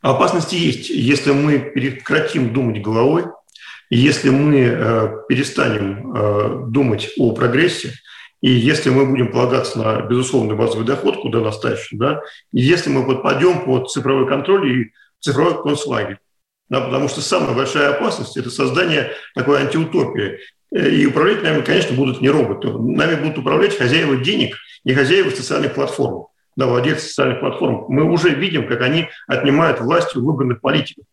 Опасности 0.00 0.56
есть, 0.56 0.90
если 0.90 1.32
мы 1.32 1.58
прекратим 1.58 2.52
думать 2.52 2.82
головой, 2.82 3.24
если 3.90 4.30
мы 4.30 4.56
э, 4.56 5.08
перестанем 5.28 6.12
э, 6.12 6.70
думать 6.70 7.10
о 7.18 7.32
прогрессе, 7.32 7.92
и 8.42 8.50
если 8.50 8.90
мы 8.90 9.06
будем 9.06 9.30
полагаться 9.30 9.78
на 9.78 10.02
безусловный 10.02 10.56
базовый 10.56 10.84
доход, 10.84 11.16
куда 11.22 11.40
нас 11.40 11.58
тащат, 11.60 11.98
да, 11.98 12.20
и 12.52 12.60
если 12.60 12.90
мы 12.90 13.06
подпадем 13.06 13.64
под 13.64 13.88
цифровой 13.88 14.26
контроль 14.26 14.70
и 14.70 14.92
цифровой 15.20 15.62
концлагерь, 15.62 16.18
да, 16.68 16.80
потому 16.80 17.08
что 17.08 17.20
самая 17.20 17.54
большая 17.54 17.90
опасность– 17.94 18.36
это 18.38 18.50
создание 18.50 19.12
такой 19.34 19.60
антиутопии. 19.60 20.38
И 20.72 21.06
управлять 21.06 21.42
нами, 21.42 21.60
конечно, 21.60 21.94
будут 21.94 22.22
не 22.22 22.30
роботы. 22.30 22.72
Нами 22.72 23.16
будут 23.16 23.38
управлять 23.38 23.76
хозяева 23.76 24.16
денег 24.16 24.56
и 24.84 24.94
хозяева 24.94 25.28
социальных 25.28 25.74
платформ, 25.74 26.28
да, 26.56 26.66
владельцы 26.66 27.06
социальных 27.06 27.40
платформ. 27.40 27.84
Мы 27.88 28.10
уже 28.10 28.30
видим, 28.30 28.66
как 28.66 28.80
они 28.80 29.08
отнимают 29.28 29.80
власть 29.80 30.16
у 30.16 30.24
выбранных 30.24 30.62
политиков. 30.62 31.04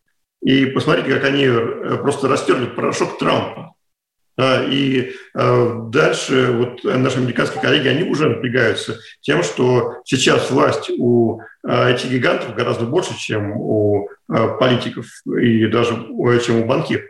И 0.42 0.64
посмотрите, 0.66 1.12
как 1.12 1.24
они 1.24 1.44
э, 1.44 1.98
просто 1.98 2.26
растерли 2.26 2.66
порошок 2.66 3.18
Трампа. 3.18 3.74
И 4.38 5.12
э, 5.34 5.80
дальше 5.88 6.52
вот 6.52 6.84
наши 6.84 7.18
американские 7.18 7.60
коллеги, 7.60 7.88
они 7.88 8.08
уже 8.08 8.28
напрягаются 8.28 8.98
тем, 9.20 9.42
что 9.42 9.96
сейчас 10.04 10.50
власть 10.50 10.90
у 10.98 11.40
э, 11.66 11.92
этих 11.92 12.10
гигантов 12.10 12.54
гораздо 12.54 12.86
больше, 12.86 13.18
чем 13.18 13.52
у 13.52 14.08
э, 14.08 14.48
политиков 14.58 15.06
и 15.26 15.66
даже 15.66 15.94
чем 16.44 16.62
у 16.62 16.64
банкиров. 16.64 17.04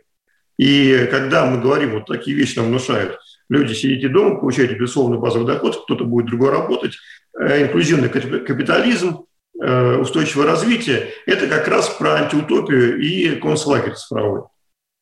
И 0.58 1.08
когда 1.10 1.46
мы 1.46 1.60
говорим, 1.60 1.92
вот 1.92 2.06
такие 2.06 2.36
вещи 2.36 2.58
нам 2.58 2.66
внушают, 2.66 3.18
люди 3.48 3.74
сидите 3.74 4.08
дома, 4.08 4.38
получаете 4.38 4.74
безусловный 4.74 5.18
базовый 5.18 5.46
доход, 5.46 5.84
кто-то 5.84 6.04
будет 6.04 6.26
другой 6.26 6.50
работать, 6.50 6.96
инклюзивный 7.34 8.10
капитализм, 8.10 9.24
устойчивое 9.54 10.46
развитие, 10.46 11.08
это 11.24 11.46
как 11.46 11.66
раз 11.66 11.88
про 11.88 12.16
антиутопию 12.16 13.00
и 13.00 13.36
концлагерь 13.36 13.94
цифровой. 13.94 14.42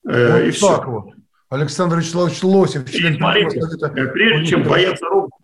Вот 0.05 0.41
и 0.47 0.51
все. 0.53 0.81
вот. 0.87 1.18
Александр 1.51 1.97
Вячеславович 1.97 2.43
Лосев, 2.43 2.91
член 2.91 3.17
Смотрите, 3.17 3.59
э, 3.61 4.07
прежде 4.09 4.47
чем 4.47 4.65
бояться 4.65 5.07
роботов, 5.07 5.39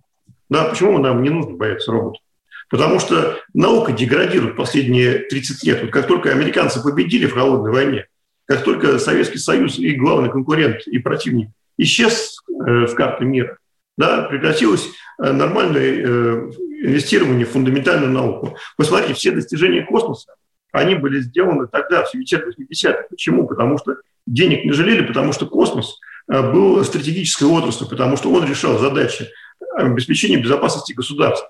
да, 0.50 0.64
почему 0.64 0.98
нам 0.98 1.22
не 1.22 1.30
нужно 1.30 1.56
бояться 1.56 1.92
роботов? 1.92 2.20
Потому 2.68 2.98
что 2.98 3.38
наука 3.54 3.92
деградирует 3.92 4.56
последние 4.56 5.18
30 5.18 5.64
лет. 5.64 5.82
Вот 5.82 5.90
как 5.90 6.06
только 6.06 6.30
американцы 6.30 6.82
победили 6.82 7.26
в 7.26 7.34
холодной 7.34 7.70
войне, 7.70 8.06
как 8.46 8.64
только 8.64 8.98
Советский 8.98 9.38
Союз 9.38 9.78
и 9.78 9.94
главный 9.94 10.30
конкурент 10.30 10.86
и 10.86 10.98
противник 10.98 11.50
исчез 11.78 12.42
э, 12.48 12.86
с 12.86 12.92
карты 12.92 13.24
мира, 13.24 13.56
да, 13.96 14.22
прекратилось 14.24 14.88
э, 15.22 15.32
нормальное 15.32 16.50
инвестирование 16.82 17.46
в 17.46 17.50
фундаментальную 17.50 18.12
науку. 18.12 18.58
Посмотрите, 18.76 19.14
все 19.14 19.30
достижения 19.30 19.86
космоса, 19.86 20.34
они 20.70 20.96
были 20.96 21.20
сделаны 21.20 21.66
тогда, 21.66 22.04
в 22.04 22.14
70-80-х. 22.14 23.04
Почему? 23.08 23.46
Потому 23.46 23.78
что 23.78 23.96
денег 24.26 24.64
не 24.64 24.72
жалели, 24.72 25.06
потому 25.06 25.32
что 25.32 25.46
космос 25.46 25.98
э, 26.30 26.52
был 26.52 26.82
стратегической 26.84 27.48
отраслью, 27.48 27.88
потому 27.88 28.16
что 28.16 28.30
он 28.32 28.48
решал 28.48 28.78
задачи 28.78 29.28
обеспечения 29.76 30.36
безопасности 30.36 30.92
государства. 30.92 31.48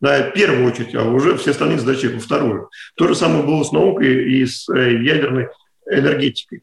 Да, 0.00 0.30
в 0.30 0.32
первую 0.32 0.66
очередь, 0.66 0.94
а 0.94 1.04
уже 1.04 1.36
все 1.36 1.52
остальные 1.52 1.78
задачи 1.78 2.06
во 2.06 2.20
вторую. 2.20 2.68
То 2.96 3.08
же 3.08 3.14
самое 3.14 3.42
было 3.42 3.62
с 3.62 3.72
наукой 3.72 4.32
и 4.32 4.44
с 4.44 4.68
э, 4.68 5.02
ядерной 5.02 5.48
энергетикой. 5.90 6.62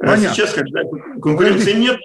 А 0.00 0.06
Понятно. 0.06 0.34
Сейчас, 0.34 0.54
когда 0.54 0.82
конкуренции 1.20 1.72
нет, 1.72 1.98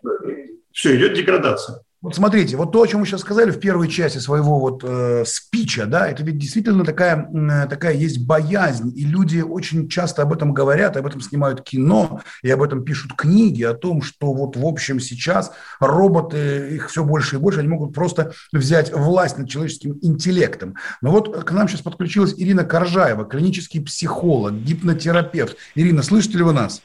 все, 0.71 0.95
идет 0.95 1.13
деградация. 1.13 1.81
Вот 2.03 2.17
смотрите, 2.17 2.57
вот 2.57 2.73
то, 2.73 2.81
о 2.81 2.85
чем 2.85 2.99
вы 2.99 3.05
сейчас 3.05 3.21
сказали 3.21 3.49
в 3.49 3.61
первой 3.61 3.87
части 3.87 4.17
своего 4.17 4.59
вот 4.59 4.83
э, 4.83 5.23
спича, 5.25 5.85
да, 5.85 6.05
это 6.05 6.21
ведь 6.21 6.37
действительно 6.37 6.83
такая, 6.83 7.29
такая 7.69 7.93
есть 7.93 8.27
боязнь, 8.27 8.91
и 8.93 9.05
люди 9.05 9.39
очень 9.39 9.87
часто 9.87 10.21
об 10.21 10.33
этом 10.33 10.53
говорят, 10.53 10.97
об 10.97 11.07
этом 11.07 11.21
снимают 11.21 11.61
кино, 11.63 12.19
и 12.41 12.51
об 12.51 12.61
этом 12.61 12.83
пишут 12.83 13.13
книги, 13.13 13.63
о 13.63 13.73
том, 13.73 14.01
что 14.01 14.33
вот 14.33 14.57
в 14.57 14.65
общем 14.65 14.99
сейчас 14.99 15.53
роботы, 15.79 16.75
их 16.75 16.89
все 16.89 17.05
больше 17.05 17.37
и 17.37 17.39
больше, 17.39 17.61
они 17.61 17.69
могут 17.69 17.95
просто 17.95 18.33
взять 18.51 18.91
власть 18.91 19.37
над 19.37 19.47
человеческим 19.47 19.97
интеллектом. 20.01 20.75
Но 21.01 21.09
вот 21.09 21.45
к 21.45 21.51
нам 21.53 21.69
сейчас 21.69 21.83
подключилась 21.83 22.33
Ирина 22.35 22.65
Коржаева, 22.65 23.23
клинический 23.23 23.79
психолог, 23.79 24.55
гипнотерапевт. 24.55 25.55
Ирина, 25.73 26.03
слышите 26.03 26.37
ли 26.37 26.43
вы 26.43 26.51
нас? 26.51 26.81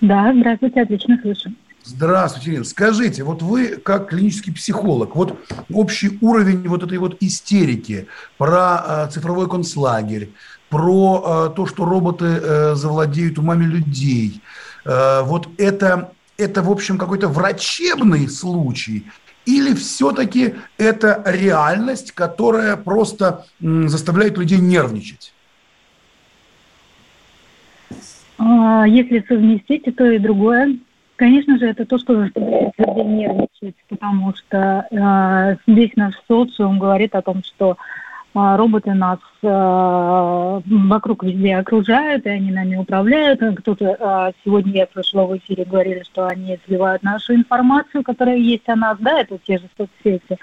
Да, 0.00 0.34
здравствуйте, 0.34 0.82
отлично 0.82 1.16
слышу. 1.22 1.52
Здравствуйте, 1.84 2.50
Ирина. 2.50 2.64
Скажите, 2.64 3.24
вот 3.24 3.42
вы 3.42 3.68
как 3.76 4.10
клинический 4.10 4.52
психолог, 4.52 5.16
вот 5.16 5.38
общий 5.72 6.18
уровень 6.20 6.68
вот 6.68 6.82
этой 6.82 6.98
вот 6.98 7.16
истерики 7.20 8.06
про 8.36 9.06
э, 9.06 9.10
цифровой 9.10 9.48
концлагерь, 9.48 10.30
про 10.68 11.48
э, 11.50 11.56
то, 11.56 11.66
что 11.66 11.84
роботы 11.84 12.26
э, 12.26 12.74
завладеют 12.74 13.38
умами 13.38 13.64
людей, 13.64 14.42
э, 14.84 15.22
вот 15.22 15.48
это, 15.56 16.12
это, 16.36 16.62
в 16.62 16.70
общем, 16.70 16.98
какой-то 16.98 17.28
врачебный 17.28 18.28
случай 18.28 19.06
или 19.46 19.74
все-таки 19.74 20.54
это 20.76 21.22
реальность, 21.26 22.12
которая 22.12 22.76
просто 22.76 23.46
м, 23.62 23.88
заставляет 23.88 24.36
людей 24.36 24.58
нервничать? 24.58 25.32
А, 28.38 28.86
если 28.86 29.24
совместить 29.26 29.86
и 29.86 29.90
то, 29.90 30.04
и 30.04 30.18
другое, 30.18 30.78
Конечно 31.20 31.58
же, 31.58 31.66
это 31.66 31.84
то, 31.84 31.98
что 31.98 32.18
заставляет 32.18 32.72
людей 32.78 33.04
нервничать, 33.04 33.76
потому 33.90 34.34
что 34.34 34.86
э, 34.90 35.56
весь 35.70 35.94
наш 35.94 36.14
социум 36.26 36.78
говорит 36.78 37.14
о 37.14 37.20
том, 37.20 37.42
что 37.44 37.72
э, 37.72 38.56
роботы 38.56 38.94
нас 38.94 39.18
э, 39.42 40.60
вокруг 40.64 41.22
везде 41.22 41.56
окружают, 41.56 42.24
и 42.24 42.30
они 42.30 42.50
нами 42.50 42.76
управляют. 42.76 43.42
Кто-то 43.58 43.84
э, 43.84 44.32
сегодня 44.42 44.72
я 44.72 44.88
слышала 44.90 45.26
в 45.26 45.36
эфире 45.36 45.66
говорили, 45.66 46.04
что 46.04 46.26
они 46.26 46.58
сливают 46.64 47.02
нашу 47.02 47.34
информацию, 47.34 48.02
которая 48.02 48.38
есть 48.38 48.66
о 48.70 48.76
нас, 48.76 48.96
да, 48.98 49.20
это 49.20 49.36
те 49.46 49.58
же 49.58 49.68
соцсети. 49.76 50.38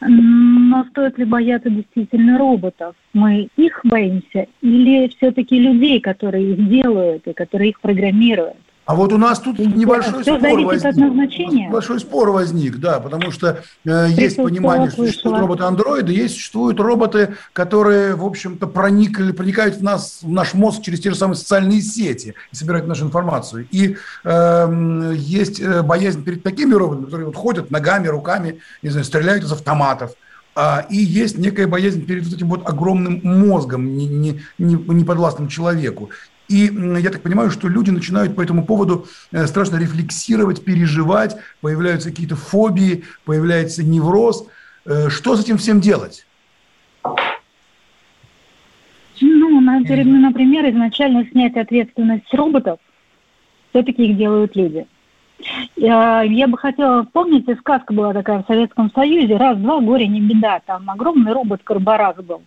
Но 0.00 0.84
стоит 0.90 1.16
ли 1.16 1.24
бояться 1.24 1.70
действительно 1.70 2.38
роботов? 2.38 2.96
Мы 3.12 3.50
их 3.56 3.82
боимся 3.84 4.48
или 4.62 5.06
все-таки 5.16 5.60
людей, 5.60 6.00
которые 6.00 6.54
их 6.54 6.68
делают 6.68 7.28
и 7.28 7.32
которые 7.32 7.70
их 7.70 7.80
программируют? 7.80 8.65
А 8.86 8.94
вот 8.94 9.12
у 9.12 9.18
нас 9.18 9.40
тут 9.40 9.58
небольшой 9.58 10.22
спор 10.22 10.40
возник. 10.40 11.52
Небольшой 11.52 11.98
спор 11.98 12.30
возник, 12.30 12.76
да, 12.76 13.00
потому 13.00 13.32
что 13.32 13.62
э, 13.84 14.06
есть 14.10 14.36
понимание, 14.36 14.90
что 14.90 15.04
существуют 15.04 15.40
роботы-андроиды, 15.40 16.12
есть 16.12 16.34
существуют 16.34 16.78
роботы, 16.78 17.34
которые, 17.52 18.14
в 18.14 18.24
общем-то, 18.24 18.68
проникли, 18.68 19.32
проникают 19.32 19.76
в, 19.76 19.82
нас, 19.82 20.20
в 20.22 20.30
наш 20.30 20.54
мозг 20.54 20.82
через 20.82 21.00
те 21.00 21.10
же 21.10 21.16
самые 21.16 21.36
социальные 21.36 21.82
сети 21.82 22.34
и 22.52 22.56
собирают 22.56 22.86
нашу 22.86 23.06
информацию. 23.06 23.66
И 23.72 23.96
эм, 24.22 25.10
э, 25.10 25.14
есть 25.16 25.66
боязнь 25.82 26.22
перед 26.22 26.44
такими 26.44 26.72
роботами, 26.72 27.06
которые 27.06 27.26
вот 27.26 27.36
ходят 27.36 27.72
ногами, 27.72 28.06
руками, 28.06 28.60
не 28.82 28.90
знаю, 28.90 29.04
стреляют 29.04 29.42
из 29.42 29.50
автоматов. 29.50 30.12
А, 30.54 30.86
и 30.88 30.96
есть 30.96 31.36
некая 31.36 31.66
боязнь 31.66 32.06
перед 32.06 32.24
вот 32.24 32.34
этим 32.34 32.48
вот 32.48 32.66
огромным 32.66 33.20
мозгом, 33.22 33.94
не, 33.94 34.06
не, 34.06 34.40
не, 34.58 34.74
не 34.74 35.04
подвластным 35.04 35.48
человеку. 35.48 36.10
И 36.48 36.70
я 37.00 37.10
так 37.10 37.22
понимаю, 37.22 37.50
что 37.50 37.68
люди 37.68 37.90
начинают 37.90 38.36
по 38.36 38.40
этому 38.40 38.64
поводу 38.64 39.06
э, 39.32 39.46
страшно 39.46 39.76
рефлексировать, 39.76 40.64
переживать, 40.64 41.36
появляются 41.60 42.10
какие-то 42.10 42.36
фобии, 42.36 43.04
появляется 43.24 43.82
невроз. 43.82 44.46
Э, 44.84 45.08
что 45.08 45.36
с 45.36 45.42
этим 45.42 45.58
всем 45.58 45.80
делать? 45.80 46.26
Ну, 49.20 49.60
например, 49.60 50.70
изначально 50.70 51.26
снять 51.30 51.56
ответственность 51.56 52.32
роботов. 52.32 52.78
Все-таки 53.70 54.06
их 54.06 54.16
делают 54.16 54.54
люди. 54.54 54.86
Я 55.76 56.46
бы 56.48 56.56
хотела 56.56 57.04
вспомнить, 57.04 57.46
сказка 57.58 57.92
была 57.92 58.12
такая 58.14 58.42
в 58.42 58.46
Советском 58.46 58.90
Союзе, 58.92 59.36
раз-два, 59.36 59.80
горе 59.80 60.06
не 60.06 60.20
беда, 60.20 60.60
там 60.64 60.88
огромный 60.88 61.32
робот 61.32 61.60
Карбарас 61.62 62.16
был. 62.16 62.42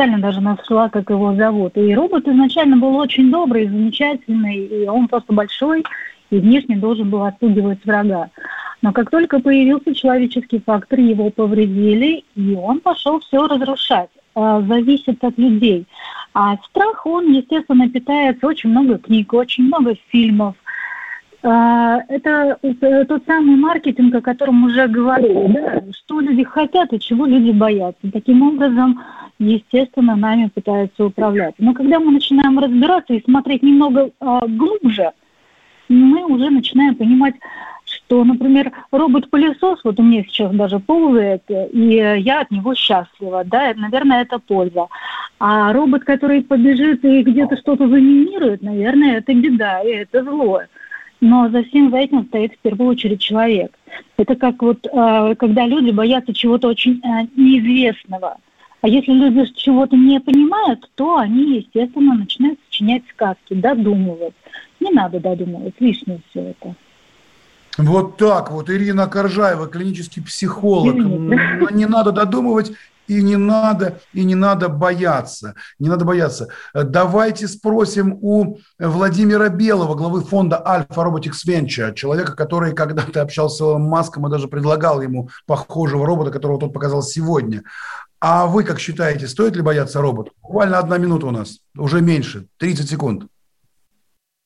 Специально 0.00 0.18
даже 0.18 0.40
нашла, 0.40 0.88
как 0.88 1.10
его 1.10 1.34
зовут. 1.34 1.76
И 1.76 1.94
робот 1.94 2.26
изначально 2.26 2.78
был 2.78 2.96
очень 2.96 3.30
добрый, 3.30 3.68
замечательный, 3.68 4.56
и 4.56 4.88
он 4.88 5.08
просто 5.08 5.34
большой, 5.34 5.84
и 6.30 6.38
внешне 6.38 6.76
должен 6.76 7.10
был 7.10 7.22
отпугивать 7.22 7.84
врага. 7.84 8.30
Но 8.80 8.94
как 8.94 9.10
только 9.10 9.40
появился 9.40 9.94
человеческий 9.94 10.62
фактор, 10.64 11.00
его 11.00 11.28
повредили, 11.28 12.24
и 12.34 12.54
он 12.54 12.80
пошел 12.80 13.20
все 13.20 13.46
разрушать. 13.46 14.08
А, 14.34 14.62
зависит 14.62 15.22
от 15.22 15.36
людей. 15.36 15.84
А 16.32 16.56
страх, 16.56 17.04
он, 17.04 17.30
естественно, 17.34 17.86
питается 17.90 18.46
очень 18.46 18.70
много 18.70 18.96
книг, 18.96 19.34
очень 19.34 19.64
много 19.64 19.96
фильмов– 20.10 20.56
это 21.42 22.58
э, 22.62 23.04
тот 23.06 23.22
самый 23.26 23.56
маркетинг, 23.56 24.14
о 24.14 24.20
котором 24.20 24.64
уже 24.64 24.86
говорили, 24.88 25.52
да, 25.52 25.82
что 25.92 26.20
люди 26.20 26.44
хотят 26.44 26.92
и 26.92 27.00
чего 27.00 27.24
люди 27.24 27.50
боятся. 27.50 28.10
Таким 28.12 28.42
образом, 28.42 29.00
естественно, 29.38 30.16
нами 30.16 30.50
пытаются 30.54 31.06
управлять. 31.06 31.54
Но 31.58 31.72
когда 31.72 31.98
мы 31.98 32.12
начинаем 32.12 32.58
разбираться 32.58 33.14
и 33.14 33.24
смотреть 33.24 33.62
немного 33.62 34.10
а, 34.20 34.46
глубже, 34.46 35.12
мы 35.88 36.24
уже 36.26 36.50
начинаем 36.50 36.94
понимать, 36.94 37.34
что, 37.84 38.22
например, 38.22 38.70
робот-пылесос, 38.92 39.80
вот 39.82 39.98
у 39.98 40.02
меня 40.02 40.22
сейчас 40.24 40.52
даже 40.54 40.78
ползает, 40.78 41.42
и 41.48 41.94
я 42.18 42.40
от 42.42 42.50
него 42.50 42.74
счастлива, 42.74 43.44
да, 43.44 43.72
наверное, 43.74 44.22
это 44.22 44.38
польза. 44.38 44.86
А 45.38 45.72
робот, 45.72 46.04
который 46.04 46.42
побежит 46.42 47.02
и 47.04 47.22
где-то 47.22 47.56
что-то 47.56 47.88
заминирует, 47.88 48.62
наверное, 48.62 49.16
это 49.18 49.32
беда, 49.32 49.80
и 49.80 49.88
это 49.88 50.22
зло 50.22 50.60
но 51.20 51.48
за 51.50 51.62
всем 51.64 51.90
за 51.90 51.98
этим 51.98 52.24
стоит 52.26 52.54
в 52.54 52.58
первую 52.58 52.90
очередь 52.90 53.20
человек. 53.20 53.76
Это 54.16 54.36
как 54.36 54.62
вот, 54.62 54.86
э, 54.86 55.34
когда 55.38 55.66
люди 55.66 55.90
боятся 55.90 56.32
чего-то 56.32 56.68
очень 56.68 57.00
э, 57.02 57.26
неизвестного. 57.36 58.36
А 58.82 58.88
если 58.88 59.12
люди 59.12 59.44
чего-то 59.54 59.96
не 59.96 60.20
понимают, 60.20 60.88
то 60.94 61.18
они, 61.18 61.58
естественно, 61.58 62.14
начинают 62.14 62.58
сочинять 62.66 63.02
сказки, 63.12 63.52
додумывать. 63.52 64.34
Не 64.80 64.90
надо 64.90 65.20
додумывать, 65.20 65.74
лишнее 65.80 66.20
все 66.30 66.40
это. 66.40 66.74
Вот 67.76 68.16
так 68.16 68.50
вот, 68.50 68.70
Ирина 68.70 69.06
Коржаева, 69.06 69.66
клинический 69.66 70.22
психолог. 70.22 70.96
Извините. 70.96 71.74
Не 71.74 71.86
надо 71.86 72.12
додумывать, 72.12 72.72
и 73.10 73.22
не 73.22 73.36
надо, 73.36 73.98
и 74.12 74.24
не 74.24 74.36
надо 74.36 74.68
бояться. 74.68 75.54
Не 75.80 75.88
надо 75.88 76.04
бояться. 76.04 76.46
Давайте 76.72 77.48
спросим 77.48 78.16
у 78.20 78.58
Владимира 78.78 79.48
Белого, 79.48 79.96
главы 79.96 80.20
фонда 80.20 80.62
Alpha 80.64 81.04
Robotics 81.04 81.44
Venture, 81.44 81.92
человека, 81.92 82.36
который 82.36 82.72
когда-то 82.72 83.20
общался 83.20 83.56
с 83.56 83.60
Илоном 83.62 83.88
Маском 83.88 84.28
и 84.28 84.30
даже 84.30 84.46
предлагал 84.46 85.02
ему 85.02 85.28
похожего 85.46 86.06
робота, 86.06 86.30
которого 86.30 86.60
тот 86.60 86.72
показал 86.72 87.02
сегодня. 87.02 87.64
А 88.20 88.46
вы 88.46 88.62
как 88.62 88.78
считаете, 88.78 89.26
стоит 89.26 89.56
ли 89.56 89.62
бояться 89.62 90.00
робота? 90.00 90.30
Буквально 90.40 90.78
одна 90.78 90.96
минута 90.96 91.26
у 91.26 91.32
нас, 91.32 91.58
уже 91.76 92.02
меньше, 92.02 92.46
30 92.58 92.88
секунд. 92.88 93.24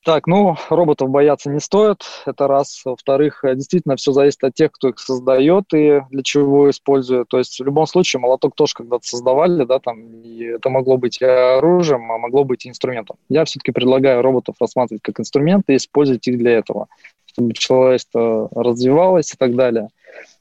Так, 0.05 0.27
ну, 0.27 0.55
роботов 0.69 1.09
бояться 1.09 1.49
не 1.49 1.59
стоит, 1.59 2.03
это 2.27 2.47
раз. 2.47 2.83
Во-вторых, 2.85 3.43
э, 3.43 3.55
действительно, 3.55 3.95
все 3.95 4.11
зависит 4.11 4.43
от 4.43 4.53
тех, 4.53 4.71
кто 4.71 4.89
их 4.89 4.99
создает 4.99 5.73
и 5.73 6.01
для 6.11 6.21
чего 6.21 6.69
использует. 6.69 7.27
То 7.27 7.39
есть 7.39 7.59
в 7.59 7.63
любом 7.65 7.87
случае 7.87 8.19
молоток 8.19 8.53
тоже 8.53 8.73
когда-то 8.75 9.03
создавали, 9.03 9.63
да, 9.63 9.79
там, 9.79 10.21
и 10.21 10.43
это 10.43 10.69
могло 10.69 10.97
быть 10.97 11.19
оружием, 11.23 12.11
а 12.11 12.19
могло 12.19 12.43
быть 12.43 12.67
инструментом. 12.67 13.17
Я 13.29 13.45
все-таки 13.45 13.71
предлагаю 13.71 14.21
роботов 14.21 14.57
рассматривать 14.59 15.01
как 15.01 15.19
инструменты 15.19 15.73
и 15.73 15.77
использовать 15.77 16.27
их 16.27 16.37
для 16.37 16.51
этого, 16.59 16.85
чтобы 17.25 17.53
человечество 17.53 18.47
развивалось 18.53 19.33
и 19.33 19.37
так 19.37 19.55
далее. 19.55 19.87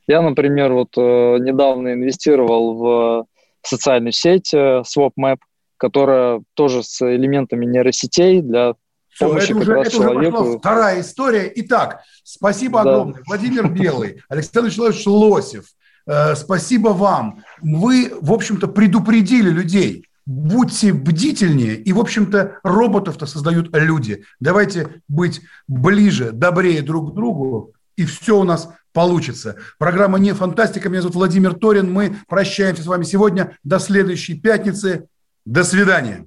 Я, 0.06 0.20
например, 0.20 0.74
вот 0.74 0.90
э, 0.98 1.38
недавно 1.38 1.94
инвестировал 1.94 2.74
в 2.74 3.26
социальную 3.62 4.12
сеть 4.12 4.52
э, 4.52 4.82
SwapMap, 4.82 5.38
которая 5.78 6.42
тоже 6.52 6.82
с 6.82 7.00
элементами 7.00 7.64
нейросетей 7.64 8.42
для 8.42 8.74
все, 9.14 9.36
это 9.36 9.56
уже, 9.56 9.72
это 9.74 9.90
человеку... 9.90 10.42
уже 10.42 10.58
вторая 10.58 11.00
история. 11.00 11.52
Итак, 11.54 12.00
спасибо 12.24 12.82
да. 12.82 12.90
огромное. 12.90 13.22
Владимир 13.26 13.68
Белый, 13.68 14.22
Александр 14.28 14.70
Человечевич 14.70 15.06
Лосев, 15.06 15.64
э, 16.06 16.34
спасибо 16.34 16.88
вам. 16.88 17.44
Вы, 17.62 18.12
в 18.20 18.32
общем-то, 18.32 18.66
предупредили 18.66 19.50
людей. 19.50 20.08
Будьте 20.26 20.92
бдительнее, 20.92 21.76
и, 21.76 21.92
в 21.92 22.00
общем-то, 22.00 22.58
роботов-то 22.64 23.26
создают 23.26 23.76
люди. 23.76 24.24
Давайте 24.40 25.02
быть 25.06 25.42
ближе, 25.68 26.32
добрее 26.32 26.80
друг 26.82 27.12
к 27.12 27.14
другу, 27.14 27.74
и 27.96 28.06
все 28.06 28.40
у 28.40 28.42
нас 28.42 28.70
получится. 28.92 29.56
Программа 29.78 30.18
«Не 30.18 30.32
фантастика». 30.32 30.88
Меня 30.88 31.02
зовут 31.02 31.16
Владимир 31.16 31.54
Торин. 31.54 31.92
Мы 31.92 32.16
прощаемся 32.26 32.82
с 32.82 32.86
вами 32.86 33.04
сегодня. 33.04 33.58
До 33.62 33.78
следующей 33.78 34.40
пятницы. 34.40 35.08
До 35.44 35.62
свидания. 35.62 36.26